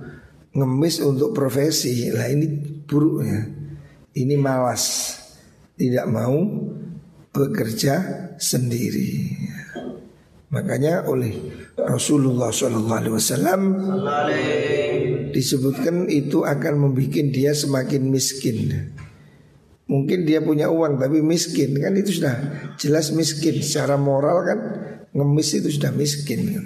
Ngemis 0.58 1.06
untuk 1.06 1.38
profesi 1.38 2.10
Lah 2.10 2.26
ini 2.26 2.50
buruk 2.90 3.22
ya 3.22 3.42
Ini 4.18 4.34
malas 4.42 5.14
Tidak 5.78 6.10
mau 6.10 6.42
bekerja 7.30 7.94
sendiri. 8.36 9.38
Makanya 10.50 11.06
oleh 11.06 11.32
Rasulullah 11.78 12.50
SAW 12.50 13.62
disebutkan 15.30 16.10
itu 16.10 16.42
akan 16.42 16.90
membuat 16.90 17.30
dia 17.30 17.54
semakin 17.54 18.10
miskin. 18.10 18.90
Mungkin 19.90 20.22
dia 20.22 20.38
punya 20.38 20.70
uang 20.70 21.02
tapi 21.02 21.26
miskin 21.26 21.74
kan 21.82 21.98
itu 21.98 22.22
sudah 22.22 22.38
jelas 22.78 23.10
miskin 23.10 23.58
secara 23.58 23.98
moral 23.98 24.46
kan 24.46 24.60
ngemis 25.18 25.58
itu 25.58 25.70
sudah 25.74 25.90
miskin. 25.90 26.62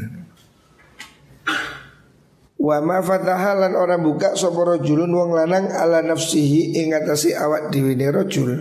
Wa 2.59 2.83
ma 2.83 2.99
fatahalan 2.99 3.79
orang 3.79 4.03
buka 4.03 4.35
sapa 4.35 4.75
rajulun 4.75 5.11
wong 5.11 5.31
lanang 5.39 5.71
ala 5.71 6.03
nafsihi 6.03 6.83
ing 6.83 6.91
awak 6.91 7.71
dhewe 7.71 7.95
rajul. 7.95 8.51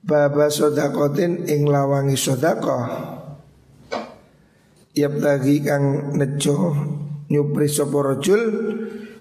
Baba 0.00 0.50
sodakotin 0.50 1.46
ing 1.46 1.70
lawangi 1.70 2.18
sodako 2.18 2.80
Yap 4.90 5.22
lagi 5.22 5.62
kang 5.62 6.18
nejo 6.18 6.74
nyupri 7.30 7.70
sopo 7.70 8.02
rojul 8.02 8.42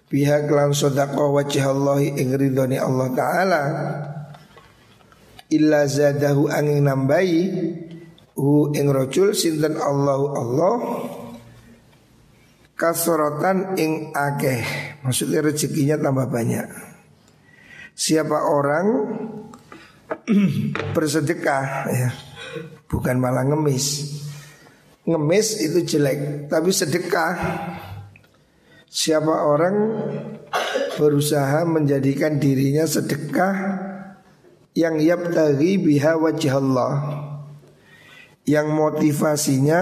Pihak 0.09 0.49
lan 0.49 0.73
sodako 0.73 1.37
wajah 1.37 1.69
Allah 1.69 2.01
ing 2.01 2.33
ridhoni 2.33 2.81
Allah 2.81 3.07
Ta'ala 3.13 3.63
Illa 5.53 5.85
zadahu 5.85 6.49
angin 6.49 6.89
nambahi 6.89 7.41
Hu 8.33 8.73
ing 8.73 8.89
rojul 8.89 9.37
sinten 9.37 9.77
Allahu 9.77 10.25
Allah 10.33 10.75
Kasorotan 12.73 13.77
ing 13.77 14.09
akeh 14.17 14.65
Maksudnya 15.05 15.45
rezekinya 15.45 16.01
tambah 16.01 16.25
banyak 16.25 16.67
Siapa 17.99 18.47
orang 18.47 18.87
bersedekah 20.95 21.65
ya. 21.91 22.09
Bukan 22.89 23.21
malah 23.21 23.45
ngemis. 23.45 24.17
Ngemis 25.05 25.47
itu 25.65 25.79
jelek, 25.85 26.49
tapi 26.49 26.69
sedekah 26.69 27.33
Siapa 28.89 29.45
orang 29.45 29.75
berusaha 30.97 31.61
menjadikan 31.61 32.41
dirinya 32.41 32.89
sedekah 32.89 33.85
yang 34.73 34.97
yabtaghi 34.97 35.77
biha 35.77 36.17
wajah 36.17 36.57
Allah 36.57 36.93
yang 38.49 38.73
motivasinya 38.73 39.81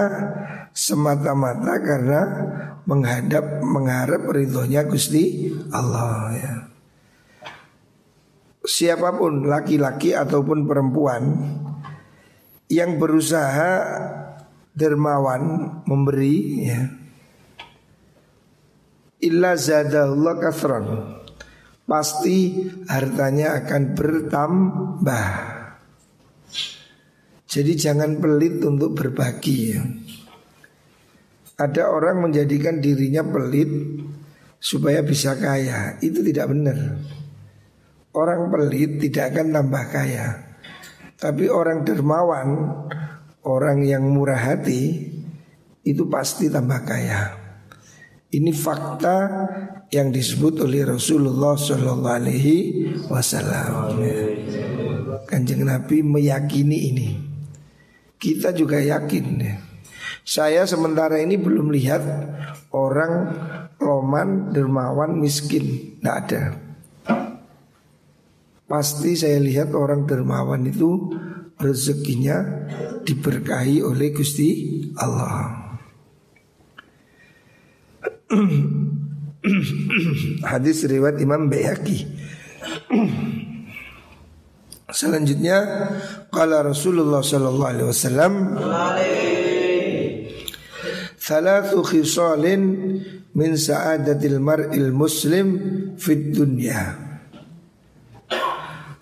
semata-mata 0.76 1.80
karena 1.80 2.20
menghadap 2.84 3.64
mengharap 3.64 4.28
ridhonya 4.28 4.84
Gusti 4.84 5.56
Allah 5.72 6.12
ya. 6.36 6.54
Siapa 8.60 9.16
pun 9.16 9.48
laki-laki 9.48 10.12
ataupun 10.12 10.68
perempuan 10.68 11.32
yang 12.68 13.00
berusaha 13.00 13.72
dermawan 14.76 15.80
memberi 15.88 16.68
ya 16.68 16.97
illa 19.24 19.58
zadallah 19.58 20.36
kathron 20.38 20.86
pasti 21.88 22.68
hartanya 22.86 23.64
akan 23.64 23.82
bertambah 23.96 25.58
jadi 27.48 27.72
jangan 27.80 28.20
pelit 28.20 28.60
untuk 28.60 28.92
berbagi 28.92 29.72
ya. 29.72 29.80
Ada 31.56 31.88
orang 31.88 32.28
menjadikan 32.28 32.76
dirinya 32.76 33.24
pelit 33.24 33.72
supaya 34.60 35.00
bisa 35.00 35.32
kaya. 35.32 35.96
Itu 36.04 36.20
tidak 36.20 36.52
benar. 36.52 37.00
Orang 38.12 38.52
pelit 38.52 39.00
tidak 39.00 39.32
akan 39.32 39.56
tambah 39.56 39.84
kaya. 39.88 40.26
Tapi 41.16 41.48
orang 41.48 41.88
dermawan, 41.88 42.48
orang 43.48 43.80
yang 43.80 44.04
murah 44.04 44.38
hati 44.38 45.08
itu 45.88 46.04
pasti 46.04 46.52
tambah 46.52 46.84
kaya. 46.84 47.47
Ini 48.28 48.52
fakta 48.52 49.16
yang 49.88 50.12
disebut 50.12 50.60
oleh 50.60 50.84
Rasulullah 50.84 51.56
Shallallahu 51.56 52.04
Alaihi 52.04 52.56
Wasallam. 53.08 53.96
Kanjeng 55.24 55.64
Nabi 55.64 56.04
meyakini 56.04 56.78
ini. 56.92 57.08
Kita 58.20 58.52
juga 58.52 58.84
yakin 58.84 59.26
ya. 59.40 59.56
Saya 60.28 60.68
sementara 60.68 61.16
ini 61.24 61.40
belum 61.40 61.72
lihat 61.72 62.04
orang 62.76 63.32
roman, 63.80 64.52
dermawan, 64.52 65.16
miskin. 65.16 65.96
Tidak 65.96 66.16
ada. 66.28 66.42
Pasti 68.68 69.16
saya 69.16 69.40
lihat 69.40 69.72
orang 69.72 70.04
dermawan 70.04 70.68
itu 70.68 71.16
rezekinya 71.56 72.68
diberkahi 73.08 73.80
oleh 73.80 74.12
Gusti 74.12 74.68
Allah. 75.00 75.67
Hadis 80.44 80.84
riwayat 80.84 81.16
Imam 81.24 81.48
Bayhaqi. 81.48 82.04
Selanjutnya 84.88 85.60
kala 86.32 86.64
Rasulullah 86.64 87.20
sallallahu 87.20 87.68
alaihi 87.68 87.88
wasallam 87.92 88.32
Thalathu 91.20 91.84
khisalin 91.84 92.62
min 93.36 93.50
sa'adatil 93.52 94.40
mar'il 94.40 94.88
muslim 94.96 95.46
fid 96.00 96.32
dunya 96.32 96.96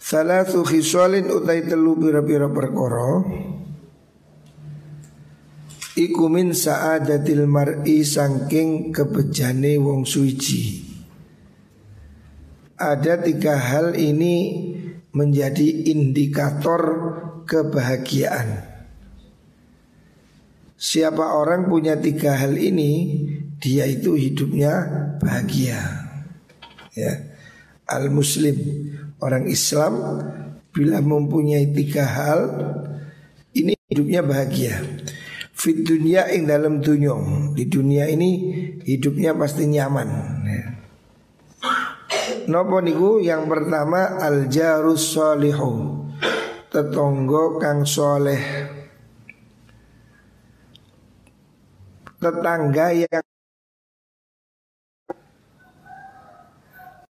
Thalathu 0.02 0.66
khisalin 0.66 1.30
utai 1.30 1.62
telu 1.70 1.94
pira-pira 1.94 2.50
perkara 2.50 3.22
Iku 5.96 6.28
min 6.28 6.52
sa'adatil 6.52 7.48
mar'i 7.48 8.04
sangking 8.04 8.92
kebejane 8.92 9.80
wong 9.80 10.04
suci 10.04 10.84
Ada 12.76 13.24
tiga 13.24 13.56
hal 13.56 13.96
ini 13.96 14.36
menjadi 15.16 15.88
indikator 15.96 16.82
kebahagiaan. 17.48 18.68
Siapa 20.76 21.40
orang 21.40 21.72
punya 21.72 21.96
tiga 21.96 22.36
hal 22.36 22.60
ini, 22.60 23.24
dia 23.56 23.88
itu 23.88 24.12
hidupnya 24.12 24.84
bahagia. 25.16 25.80
Ya. 26.92 27.32
Al 27.88 28.12
Muslim 28.12 28.60
orang 29.24 29.48
Islam 29.48 29.96
bila 30.68 31.00
mempunyai 31.00 31.72
tiga 31.72 32.04
hal 32.04 32.40
ini 33.56 33.72
hidupnya 33.88 34.20
bahagia. 34.20 34.76
Fit 35.56 35.80
dunia 35.88 36.28
ing 36.28 36.44
dalam 36.44 36.84
dunia 36.84 37.16
di 37.56 37.64
dunia 37.64 38.04
ini 38.12 38.30
hidupnya 38.84 39.32
pasti 39.32 39.64
nyaman. 39.64 40.08
Ya. 40.44 40.64
Nopo 42.46 42.84
niku 42.84 43.24
yang 43.24 43.48
pertama 43.48 44.20
al 44.20 44.52
jarus 44.52 45.16
solihu 45.16 46.04
tetonggo 46.68 47.56
kang 47.56 47.88
soleh 47.88 48.68
tetangga 52.20 52.86
yang 52.92 53.24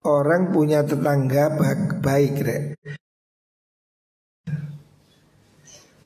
orang 0.02 0.50
punya 0.50 0.82
tetangga 0.82 1.54
baik 2.02 2.34
rek 2.42 2.64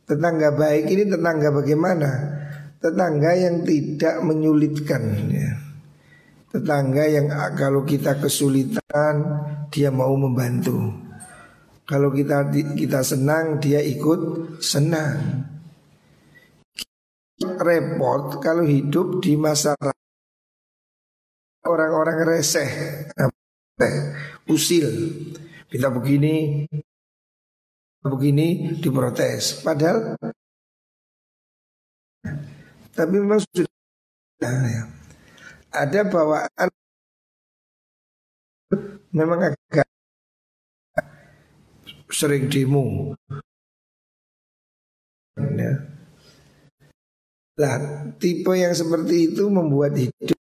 tetangga 0.06 0.54
baik 0.54 0.86
ini 0.86 1.04
tetangga 1.10 1.50
bagaimana 1.50 2.10
tetangga 2.78 3.34
yang 3.34 3.66
tidak 3.66 4.22
menyulitkan 4.22 5.02
ya 5.28 5.66
tetangga 6.56 7.04
yang 7.04 7.28
ah, 7.28 7.52
kalau 7.52 7.84
kita 7.84 8.16
kesulitan 8.16 9.14
dia 9.68 9.92
mau 9.92 10.16
membantu. 10.16 11.04
Kalau 11.86 12.10
kita 12.10 12.50
kita 12.50 13.04
senang 13.04 13.62
dia 13.62 13.78
ikut 13.78 14.20
senang. 14.58 15.46
Repot 17.36 18.40
kalau 18.40 18.64
hidup 18.64 19.20
di 19.20 19.36
masyarakat 19.36 19.94
orang-orang 21.68 22.18
reseh, 22.24 22.66
usil. 24.48 24.88
Kita 25.66 25.92
begini, 25.92 26.64
begini 28.08 28.78
diprotes. 28.78 29.60
Padahal 29.60 30.16
tapi 32.96 33.14
memang 33.20 33.38
sudah 33.44 33.68
ya 34.66 34.82
ada 35.76 36.00
bawaan 36.08 36.68
memang 39.12 39.52
agak 39.52 39.88
sering 42.08 42.48
demo. 42.48 43.12
Ya. 45.36 45.72
Lah, 47.56 47.76
tipe 48.16 48.52
yang 48.56 48.72
seperti 48.72 49.32
itu 49.32 49.48
membuat 49.48 49.96
hidup 49.96 50.36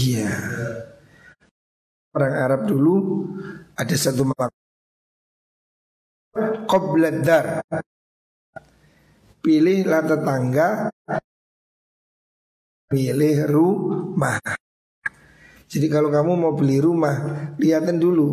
Iya 0.00 0.32
Orang 2.16 2.34
Arab 2.36 2.60
dulu 2.64 3.24
Ada 3.76 4.08
satu 4.08 4.24
mak 6.38 6.70
Qobladar 6.70 7.66
Pilihlah 9.38 10.02
tetangga 10.02 10.90
pilih 12.88 13.38
rumah. 13.46 14.40
Jadi 15.68 15.86
kalau 15.92 16.08
kamu 16.08 16.32
mau 16.34 16.52
beli 16.56 16.80
rumah, 16.80 17.52
lihatin 17.60 18.00
dulu 18.00 18.28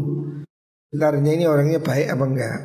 sekitarnya 0.89 1.31
ini 1.35 1.45
orangnya 1.45 1.79
baik 1.83 2.07
apa 2.09 2.25
enggak. 2.25 2.59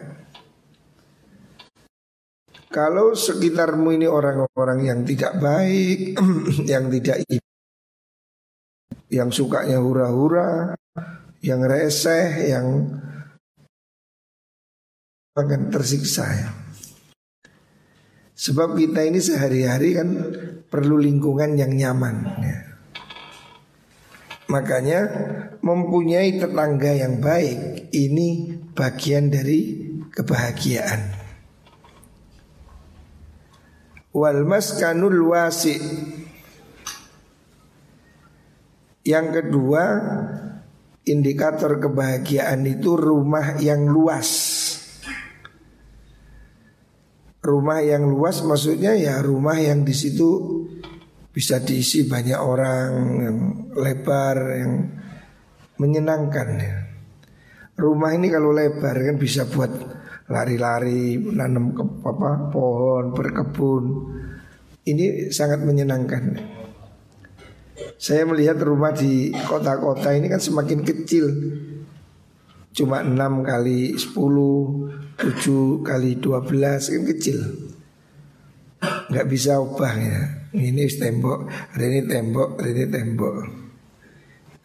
Kalau 2.70 3.18
sekitarmu 3.18 3.90
ini 3.98 4.07
orang-orang 4.07 4.87
yang 4.87 5.00
tidak 5.03 5.35
baik, 5.42 6.14
yang 6.70 6.87
tidak 6.87 7.26
yang 9.11 9.35
sukanya 9.35 9.83
hura-hura, 9.83 10.79
yang 11.42 11.66
reseh, 11.66 12.55
yang 12.55 12.87
akan 15.38 15.70
tersiksa 15.70 16.26
ya. 16.26 16.50
Sebab 18.40 18.72
kita 18.74 19.04
ini 19.04 19.20
sehari-hari 19.20 19.94
kan 19.94 20.08
perlu 20.66 20.96
lingkungan 20.96 21.60
yang 21.60 21.76
nyaman 21.76 22.16
ya. 22.40 22.58
Makanya 24.50 25.00
mempunyai 25.62 26.40
tetangga 26.40 26.90
yang 26.90 27.22
baik 27.22 27.92
ini 27.94 28.58
bagian 28.74 29.30
dari 29.30 29.86
kebahagiaan. 30.10 31.20
Wal 34.10 34.42
maskanul 34.42 35.30
wasi. 35.30 35.78
Yang 39.06 39.26
kedua, 39.38 39.84
indikator 41.06 41.78
kebahagiaan 41.78 42.66
itu 42.66 42.98
rumah 42.98 43.54
yang 43.62 43.86
luas. 43.86 44.30
Rumah 47.40 47.79
yang 47.81 48.05
luas 48.05 48.44
maksudnya 48.44 48.92
ya 48.92 49.24
rumah 49.24 49.57
yang 49.57 49.81
di 49.81 49.96
situ 49.96 50.29
bisa 51.33 51.57
diisi 51.64 52.05
banyak 52.05 52.37
orang 52.37 52.90
yang 53.16 53.37
lebar 53.72 54.37
yang 54.61 54.72
menyenangkan 55.81 56.48
ya. 56.61 56.76
Rumah 57.81 58.11
ini 58.12 58.29
kalau 58.29 58.53
lebar 58.53 58.92
kan 58.92 59.16
bisa 59.16 59.48
buat 59.48 59.72
lari-lari, 60.29 61.16
nanam 61.16 61.72
ke, 61.72 61.83
apa, 62.05 62.53
pohon, 62.53 63.16
berkebun. 63.16 63.85
Ini 64.85 65.33
sangat 65.33 65.64
menyenangkan. 65.64 66.37
Saya 67.96 68.29
melihat 68.29 68.61
rumah 68.61 68.92
di 68.92 69.33
kota-kota 69.48 70.12
ini 70.12 70.29
kan 70.29 70.40
semakin 70.40 70.85
kecil 70.85 71.24
Cuma 72.70 73.03
6 73.03 73.18
kali 73.42 73.98
10 73.98 74.14
7 75.20 75.85
kali 75.85 76.16
12 76.16 76.92
kan 76.92 77.02
kecil 77.16 77.38
nggak 78.80 79.26
bisa 79.28 79.61
ubah 79.61 79.92
ya. 79.92 80.18
Ini 80.50 80.83
tembok, 80.98 81.46
hari 81.46 81.85
ini 81.94 82.00
tembok, 82.11 82.59
hari 82.59 82.70
ini 82.74 82.87
tembok. 82.90 83.35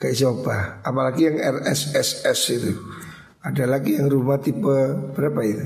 Gak 0.02 0.12
bisa 0.12 0.34
ubah. 0.34 0.82
Apalagi 0.82 1.30
yang 1.30 1.38
RSSS 1.38 2.39
itu. 2.58 2.74
Ada 3.46 3.70
lagi 3.70 3.94
yang 4.02 4.10
rumah 4.10 4.41
tipe 4.41 4.74
berapa 5.13 5.46
itu? 5.46 5.65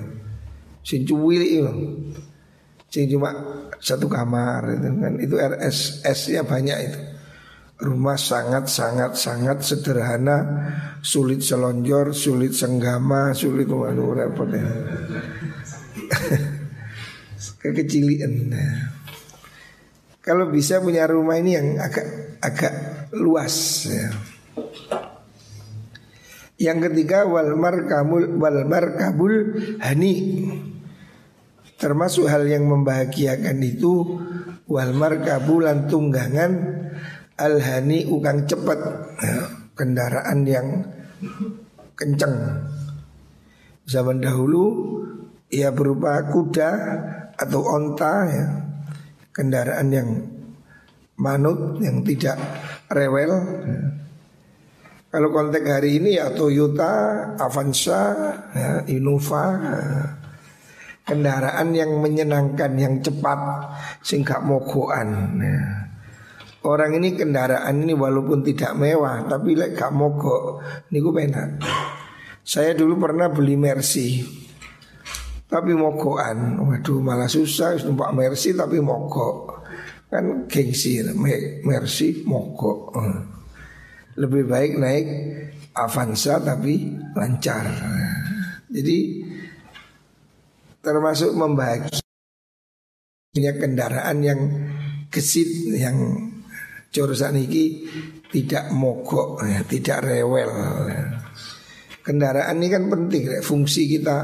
Sing 0.84 1.08
itu. 1.08 1.72
Sing 2.92 3.08
cuma 3.08 3.32
satu 3.80 4.12
kamar 4.12 4.68
itu 4.76 4.90
kan. 5.00 5.14
Itu 5.24 5.36
RSS-nya 5.40 6.44
banyak 6.44 6.78
itu. 6.84 7.00
Rumah 7.80 8.20
sangat 8.20 8.68
sangat 8.68 9.16
sangat 9.16 9.64
sederhana, 9.64 10.38
sulit 11.00 11.40
selonjor, 11.40 12.12
sulit 12.12 12.52
senggama, 12.52 13.32
sulit 13.32 13.72
waduh 13.72 14.20
repot 14.20 14.52
ya. 14.52 14.68
Kekecilian. 17.64 18.52
Kalau 20.20 20.52
bisa 20.52 20.84
punya 20.84 21.08
rumah 21.08 21.40
ini 21.40 21.56
yang 21.56 21.80
agak 21.80 22.36
agak 22.44 22.74
luas 23.16 23.88
ya. 23.88 24.12
Yang 26.60 26.92
ketiga 26.92 27.24
wal 27.24 27.56
markabul 27.56 28.36
wal 28.36 28.68
markabul 28.68 29.56
hani. 29.80 30.16
Termasuk 31.80 32.28
hal 32.28 32.44
yang 32.44 32.68
membahagiakan 32.68 33.64
itu 33.64 34.20
wal 34.68 34.92
markabulan 34.92 35.88
tunggangan 35.88 36.52
al 37.40 37.64
hani 37.64 38.04
ukang 38.04 38.44
cepat 38.44 38.80
ya, 39.24 39.48
kendaraan 39.80 40.44
yang 40.44 40.68
kencang. 41.96 42.36
Zaman 43.88 44.20
dahulu 44.20 44.64
ia 45.50 45.72
berupa 45.72 46.22
kuda 46.30 46.70
atau 47.40 47.64
onta 47.64 48.14
ya 48.28 48.48
kendaraan 49.32 49.88
yang 49.90 50.10
manut 51.16 51.80
yang 51.80 52.04
tidak 52.04 52.36
rewel. 52.92 53.34
Ya. 53.66 53.82
Kalau 55.10 55.34
konteks 55.34 55.66
hari 55.66 55.98
ini 55.98 56.22
ya 56.22 56.30
Toyota, 56.38 56.94
Avanza, 57.42 58.14
ya, 58.54 58.86
Innova, 58.94 59.58
ya. 59.58 60.06
kendaraan 61.02 61.74
yang 61.74 61.98
menyenangkan, 61.98 62.78
yang 62.78 63.02
cepat, 63.02 63.42
sehingga 64.06 64.38
mogoan. 64.38 65.10
Ya. 65.42 65.89
Orang 66.60 66.92
ini 67.00 67.16
kendaraan 67.16 67.80
ini 67.80 67.96
walaupun 67.96 68.44
tidak 68.44 68.76
mewah, 68.76 69.24
tapi 69.24 69.56
lek 69.56 69.80
gak 69.80 69.96
mogok, 69.96 70.60
niku 70.92 71.16
penak. 71.16 71.64
Saya 72.44 72.76
dulu 72.76 73.00
pernah 73.00 73.32
beli 73.32 73.56
Mercy, 73.56 74.20
tapi 75.48 75.72
mogokan. 75.72 76.60
Waduh 76.60 77.00
malah 77.00 77.32
susah, 77.32 77.80
numpak 77.88 78.12
Mercy 78.12 78.52
tapi 78.52 78.84
mogok. 78.84 79.64
Kan 80.12 80.52
gengsi, 80.52 81.00
Mercy 81.64 82.28
mogok. 82.28 82.92
Lebih 84.20 84.44
baik 84.44 84.72
naik 84.76 85.06
Avanza 85.80 86.44
tapi 86.44 86.92
lancar. 87.16 87.72
Jadi 88.68 88.98
termasuk 90.84 91.32
membahagiakan 91.40 92.04
punya 93.30 93.54
kendaraan 93.56 94.18
yang 94.26 94.42
gesit 95.14 95.48
yang 95.78 95.96
jurusan 96.90 97.38
ini 97.38 97.86
tidak 98.30 98.74
mogok 98.74 99.46
ya, 99.46 99.62
tidak 99.66 100.06
rewel. 100.06 100.52
Kendaraan 102.02 102.58
ini 102.58 102.68
kan 102.74 102.90
penting, 102.90 103.42
fungsi 103.46 103.86
kita 103.86 104.18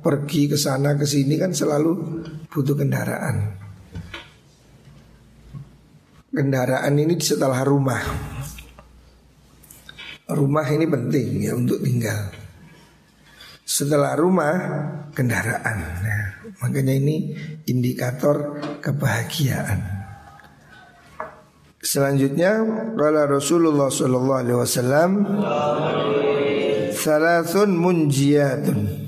pergi 0.00 0.48
ke 0.48 0.56
sana 0.60 0.96
ke 0.96 1.08
sini 1.08 1.40
kan 1.40 1.56
selalu 1.56 1.92
butuh 2.52 2.76
kendaraan. 2.76 3.56
Kendaraan 6.30 6.94
ini 7.00 7.16
setelah 7.18 7.64
rumah. 7.64 8.02
Rumah 10.30 10.66
ini 10.70 10.86
penting 10.86 11.28
ya 11.42 11.58
untuk 11.58 11.82
tinggal. 11.82 12.30
Setelah 13.66 14.14
rumah 14.14 14.54
kendaraan. 15.10 15.78
Nah, 16.06 16.24
makanya 16.62 16.94
ini 16.94 17.34
indikator 17.66 18.62
kebahagiaan. 18.78 19.99
Selanjutnya 21.80 22.60
kala 22.92 23.24
Rasulullah 23.24 23.88
sallallahu 23.88 24.40
alaihi 24.44 24.58
wasallam 24.60 25.10
salasun 26.92 27.72
munjiatun 27.72 29.00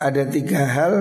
ada 0.00 0.24
tiga 0.32 0.64
hal. 0.64 0.94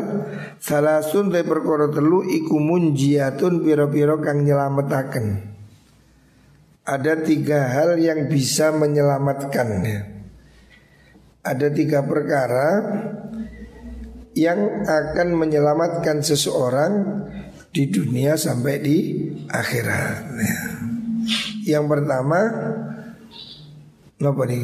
Salasun 0.60 1.32
te 1.32 1.40
perkara 1.48 1.88
telu 1.88 2.20
iku 2.28 2.60
munjiatun 2.60 3.64
piro-piro 3.64 4.20
kang 4.20 4.44
nyelametaken. 4.44 5.56
Ada 6.84 7.24
tiga 7.24 7.72
hal 7.72 7.96
yang 7.96 8.28
bisa 8.28 8.76
menyelamatkan. 8.76 9.88
Ada 11.40 11.68
tiga 11.72 12.04
perkara 12.04 12.68
yang 14.36 14.84
akan 14.84 15.28
menyelamatkan 15.32 16.20
seseorang 16.20 17.24
di 17.70 17.84
dunia 17.90 18.34
sampai 18.36 18.76
di 18.82 18.98
akhirat. 19.46 20.18
Ya. 20.38 20.60
Yang 21.78 21.86
pertama, 21.86 22.40
apa 24.18 24.44
nih? 24.50 24.62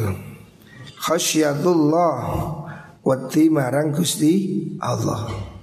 Khasyatullah 1.06 2.18
wati 3.06 3.46
marang 3.54 3.94
gusti 3.94 4.34
Allah. 4.82 5.54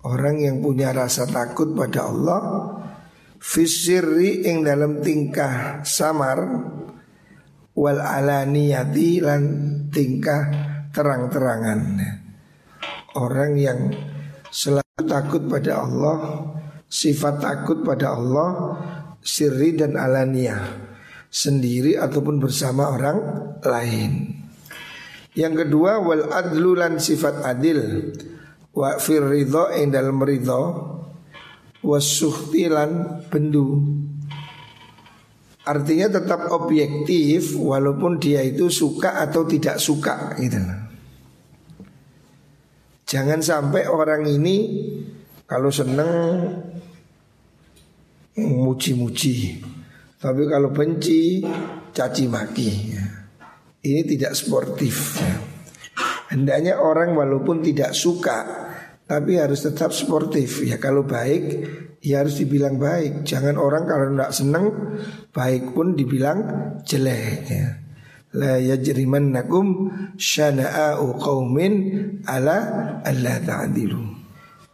Orang 0.00 0.40
yang 0.40 0.64
punya 0.64 0.96
rasa 0.96 1.28
takut 1.28 1.76
pada 1.76 2.08
Allah 2.08 2.40
Fisiri 3.36 4.48
ing 4.48 4.64
dalam 4.64 5.04
tingkah 5.04 5.84
samar 5.84 6.40
Wal 7.76 8.00
alaniyati 8.00 9.20
lan 9.20 9.42
tingkah 9.92 10.42
terang-terangan 10.92 12.00
Orang 13.12 13.60
yang 13.60 13.92
selalu 14.48 14.89
takut 15.04 15.44
pada 15.46 15.84
Allah 15.84 16.18
Sifat 16.90 17.38
takut 17.40 17.84
pada 17.86 18.16
Allah 18.16 18.50
Sirri 19.20 19.76
dan 19.76 19.94
alaniyah 19.94 20.90
Sendiri 21.30 21.94
ataupun 21.94 22.42
bersama 22.42 22.90
orang 22.90 23.18
lain. 23.62 24.34
Yang 25.38 25.62
kedua 25.62 26.02
wal 26.02 26.26
adlu 26.26 26.74
lan 26.74 26.98
sifat 26.98 27.46
adil. 27.46 28.10
Wa 28.74 28.98
firridho 28.98 29.70
ing 29.78 29.94
dalam 29.94 30.18
ridho. 30.18 30.90
Wasuhtilan 31.86 33.22
bendu. 33.30 33.78
Artinya 35.62 36.18
tetap 36.18 36.50
objektif 36.50 37.54
walaupun 37.54 38.18
dia 38.18 38.42
itu 38.42 38.66
suka 38.66 39.22
atau 39.22 39.46
tidak 39.46 39.78
suka 39.78 40.34
gitu. 40.34 40.58
Jangan 43.10 43.42
sampai 43.42 43.90
orang 43.90 44.22
ini 44.22 44.86
kalau 45.42 45.74
seneng 45.74 46.06
muji-muji, 48.38 49.58
tapi 50.22 50.46
kalau 50.46 50.70
benci 50.70 51.42
caci 51.90 52.30
maki. 52.30 52.70
Ya. 52.94 53.06
Ini 53.82 54.06
tidak 54.06 54.38
sportif. 54.38 55.18
Ya. 55.18 55.34
Hendaknya 56.30 56.78
orang 56.78 57.18
walaupun 57.18 57.66
tidak 57.66 57.98
suka 57.98 58.70
tapi 59.10 59.42
harus 59.42 59.66
tetap 59.66 59.90
sportif 59.90 60.62
ya 60.62 60.78
kalau 60.78 61.02
baik 61.02 61.66
ya 61.98 62.22
harus 62.22 62.38
dibilang 62.38 62.78
baik 62.78 63.26
jangan 63.26 63.58
orang 63.58 63.82
kalau 63.82 64.06
tidak 64.14 64.30
senang 64.30 64.64
baik 65.34 65.74
pun 65.74 65.98
dibilang 65.98 66.38
jelek 66.86 67.42
ya 67.50 67.89
la 68.36 68.62
yajrimannakum 68.62 69.90
syana'u 70.14 71.18
qaumin 71.18 71.74
ala 72.22 72.58
alla 73.02 73.34
ta'dilu 73.42 73.98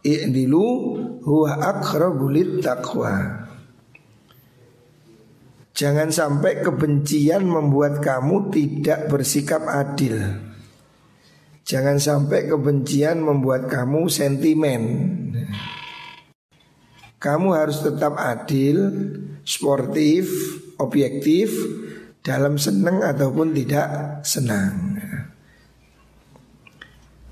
i'dilu 0.05 0.65
huwa 1.25 1.57
aqrabu 1.57 2.29
taqwa 2.61 3.45
Jangan 5.77 6.09
sampai 6.09 6.65
kebencian 6.65 7.45
membuat 7.45 8.01
kamu 8.01 8.49
tidak 8.49 9.13
bersikap 9.13 9.61
adil. 9.61 10.17
Jangan 11.61 12.01
sampai 12.01 12.49
kebencian 12.49 13.21
membuat 13.21 13.69
kamu 13.69 14.09
sentimen. 14.09 14.81
Kamu 17.21 17.53
harus 17.53 17.85
tetap 17.85 18.17
adil, 18.17 18.89
sportif, 19.45 20.25
objektif 20.81 21.53
dalam 22.27 22.59
senang 22.59 22.99
ataupun 22.99 23.55
tidak 23.55 24.19
senang. 24.27 24.99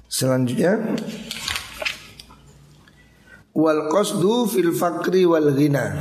Selanjutnya 0.07 0.79
wal 3.51 3.91
qasdu 3.91 4.47
fil 4.47 4.71
fakri 4.71 5.27
wal 5.27 5.51
ghina. 5.51 5.91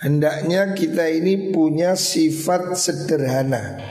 Hendaknya 0.00 0.72
kita 0.72 1.12
ini 1.12 1.52
punya 1.52 1.92
sifat 1.92 2.72
sederhana 2.72 3.84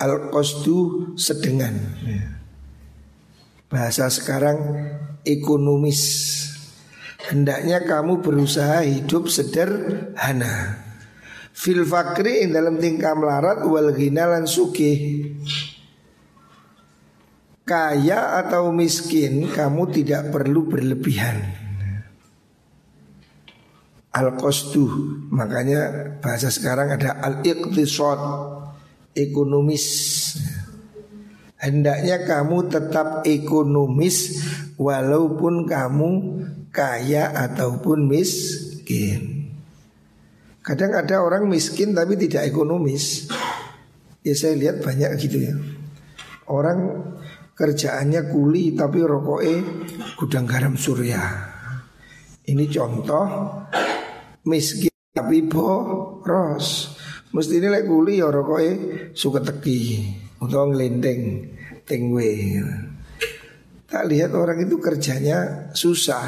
al 0.00 0.32
qasdu 0.32 1.12
sedengan. 1.20 1.76
Bahasa 3.68 4.08
sekarang 4.08 4.56
ekonomis. 5.28 6.00
Hendaknya 7.28 7.84
kamu 7.84 8.20
berusaha 8.20 8.84
hidup 8.84 9.32
sederhana 9.32 10.83
Fil 11.54 11.86
fakri 11.86 12.50
dalam 12.50 12.82
tingkah 12.82 13.14
melarat 13.14 13.62
wal 13.62 13.94
lan 13.94 14.42
sugih. 14.42 15.30
Kaya 17.62 18.42
atau 18.42 18.74
miskin 18.74 19.48
kamu 19.48 19.82
tidak 19.94 20.34
perlu 20.34 20.66
berlebihan. 20.66 21.62
Al 24.14 24.34
kostu 24.34 24.84
makanya 25.30 26.14
bahasa 26.18 26.50
sekarang 26.50 26.98
ada 26.98 27.22
al 27.22 27.40
iqtisad 27.46 28.20
ekonomis. 29.14 29.86
Hendaknya 31.56 32.26
kamu 32.26 32.68
tetap 32.68 33.22
ekonomis 33.24 34.42
walaupun 34.76 35.64
kamu 35.70 36.10
kaya 36.68 37.30
ataupun 37.32 38.10
miskin 38.10 39.43
kadang 40.64 40.96
ada 40.96 41.20
orang 41.20 41.44
miskin 41.44 41.92
tapi 41.92 42.16
tidak 42.16 42.48
ekonomis 42.48 43.28
ya 44.24 44.32
saya 44.32 44.56
lihat 44.56 44.80
banyak 44.80 45.10
gitu 45.20 45.38
ya 45.44 45.54
orang 46.48 47.12
kerjaannya 47.52 48.32
kuli 48.32 48.72
tapi 48.72 49.04
rokoknya 49.04 49.56
gudang 50.16 50.48
garam 50.48 50.74
surya 50.74 51.20
ini 52.48 52.64
contoh 52.72 53.24
miskin 54.48 54.94
tapi 55.14 55.46
boros. 55.46 56.98
Mesti 57.34 57.62
ini 57.62 57.66
lek 57.70 57.86
kuli 57.86 58.18
ya 58.18 58.30
rokoke 58.30 58.70
suka 59.14 59.42
teki 59.42 59.80
utawa 60.42 60.70
ngelinteng 60.74 61.50
tengwe. 61.86 62.60
Tak 63.86 64.10
lihat 64.10 64.34
orang 64.34 64.58
itu 64.66 64.78
kerjanya 64.82 65.70
susah 65.70 66.26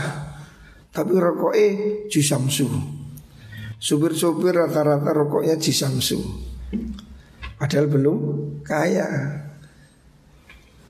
tapi 0.94 1.12
rokoknya 1.18 2.06
jisamsu. 2.06 2.95
Supir-supir 3.76 4.56
rata-rata 4.56 5.12
rokoknya 5.12 5.60
jisamsu. 5.60 6.20
Padahal 7.60 7.86
belum 7.88 8.18
kaya. 8.64 9.08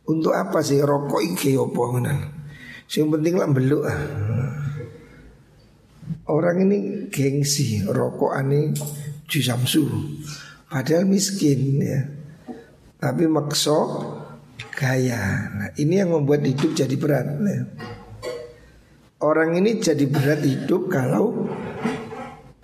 Untuk 0.07 0.31
apa 0.31 0.63
sih 0.63 0.79
rokok 0.79 1.19
iki 1.19 1.59
opo 1.59 1.91
Yang 2.87 3.09
penting 3.11 3.35
lah 3.35 3.51
ah. 3.91 4.03
Orang 6.31 6.63
ini 6.63 7.11
gengsi 7.11 7.83
rokok 7.83 8.39
ini 8.39 8.71
Jusamsu 9.27 9.83
Padahal 10.71 11.03
miskin 11.11 11.83
ya 11.83 12.07
Tapi 13.03 13.27
makso 13.27 13.79
gaya 14.79 15.51
Nah 15.51 15.69
ini 15.75 15.99
yang 15.99 16.15
membuat 16.15 16.47
hidup 16.47 16.79
jadi 16.79 16.95
berat 16.95 17.27
ya. 17.43 17.59
Orang 19.19 19.59
ini 19.59 19.83
jadi 19.83 20.07
berat 20.07 20.47
hidup 20.47 20.87
kalau 20.87 21.51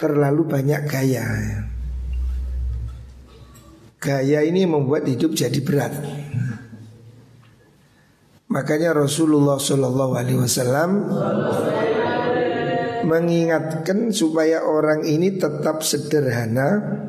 terlalu 0.02 0.42
banyak 0.50 0.82
gaya 0.90 1.22
ya. 1.22 1.60
Gaya 4.02 4.42
ini 4.42 4.66
membuat 4.66 5.06
hidup 5.06 5.38
jadi 5.38 5.62
berat 5.62 5.94
Makanya 8.52 8.92
Rasulullah 8.92 9.56
Shallallahu 9.56 10.12
Alaihi 10.12 10.36
Wasallam 10.36 11.08
mengingatkan 13.08 14.12
supaya 14.12 14.60
orang 14.60 15.08
ini 15.08 15.40
tetap 15.40 15.80
sederhana 15.80 17.00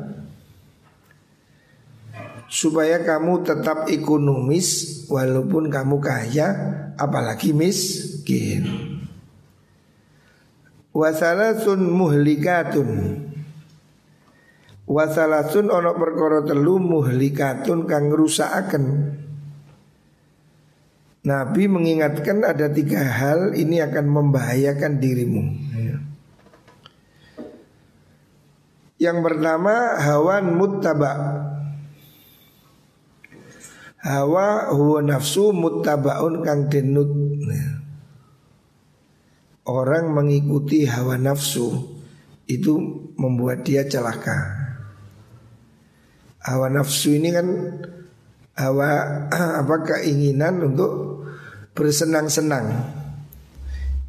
supaya 2.48 3.04
kamu 3.04 3.44
tetap 3.44 3.92
ekonomis 3.92 5.04
walaupun 5.12 5.68
kamu 5.68 6.00
kaya 6.00 6.48
apalagi 6.96 7.52
miskin 7.52 8.93
wasalasun 10.94 11.90
muhlikatun 11.90 13.18
wasalasun 14.86 15.66
ono 15.68 15.92
perkara 15.98 16.46
telu 16.46 16.78
muhlikatun 16.78 17.90
kang 17.90 18.14
rusakaken 18.14 19.18
Nabi 21.24 21.72
mengingatkan 21.72 22.44
ada 22.44 22.68
tiga 22.68 23.00
hal 23.00 23.56
ini 23.56 23.80
akan 23.80 24.12
membahayakan 24.12 25.00
dirimu. 25.00 25.56
Yang 29.00 29.18
pertama 29.24 29.96
hawan 30.04 30.52
muttaba. 30.52 31.12
Hawa 34.04 34.68
huwa 34.76 35.00
nafsu 35.00 35.56
muttabaun 35.56 36.44
kang 36.44 36.68
denut. 36.68 37.08
Orang 39.64 40.12
mengikuti 40.12 40.84
hawa 40.84 41.16
nafsu 41.16 41.72
itu 42.44 42.76
membuat 43.16 43.64
dia 43.64 43.88
celaka. 43.88 44.36
Hawa 46.44 46.68
nafsu 46.68 47.16
ini 47.16 47.32
kan 47.32 47.48
hawa 48.60 48.90
apa 49.64 49.76
keinginan 49.88 50.60
untuk 50.68 51.24
bersenang-senang. 51.72 52.92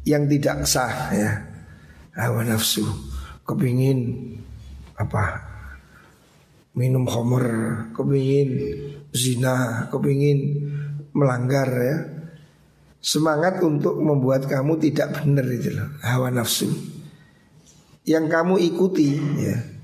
Yang 0.04 0.38
tidak 0.38 0.58
sah 0.68 0.94
ya. 1.16 1.32
Hawa 2.12 2.44
nafsu 2.44 2.84
kepingin 3.46 4.32
apa 4.98 5.40
minum 6.76 7.06
homer 7.08 7.46
kepingin 7.94 8.50
zina 9.14 9.86
kepingin 9.88 10.68
melanggar 11.12 11.68
ya 11.68 12.15
semangat 13.06 13.62
untuk 13.62 14.02
membuat 14.02 14.50
kamu 14.50 14.82
tidak 14.82 15.22
benar 15.22 15.46
itu 15.46 15.70
loh 15.70 15.94
hawa 16.02 16.34
nafsu 16.34 16.66
yang 18.02 18.26
kamu 18.26 18.58
ikuti 18.58 19.14
ya 19.38 19.76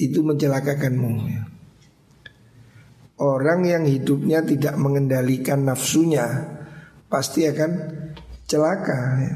itu 0.00 0.24
mencelakakanmu 0.24 1.12
ya. 1.28 1.42
Orang 3.20 3.68
yang 3.68 3.84
hidupnya 3.84 4.40
tidak 4.40 4.80
mengendalikan 4.80 5.68
nafsunya 5.68 6.56
pasti 7.12 7.44
akan 7.44 7.72
celaka. 8.48 9.00
Ya. 9.20 9.34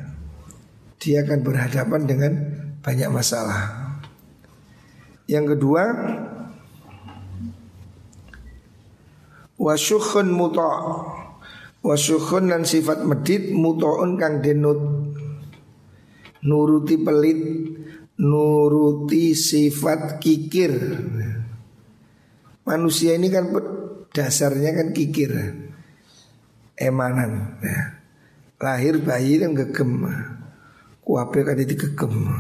Dia 1.05 1.17
akan 1.29 1.41
berhadapan 1.45 2.03
dengan 2.09 2.33
banyak 2.81 3.13
masalah. 3.13 3.93
Yang 5.29 5.57
kedua, 5.57 5.85
wasyukhun 9.61 10.33
muta' 10.33 10.81
wasyukhun 11.85 12.49
dan 12.49 12.65
sifat 12.65 13.05
medit 13.05 13.53
muto'un 13.53 14.17
kang 14.17 14.41
denut. 14.41 14.81
Nuruti 16.45 16.97
pelit 17.01 17.41
nuruti 18.19 19.37
sifat 19.37 20.19
kikir. 20.19 20.73
Manusia 22.65 23.21
ini 23.21 23.29
kan 23.29 23.53
dasarnya 24.09 24.73
kan 24.73 24.89
kikir 24.97 25.37
Emanan 26.75 27.61
ya. 27.61 28.01
Lahir 28.59 29.05
bayi 29.05 29.37
kan 29.37 29.53
gegem 29.53 30.09
Kuape 31.05 31.45
kan 31.45 31.61
itu 31.61 31.77
gegem. 31.77 32.33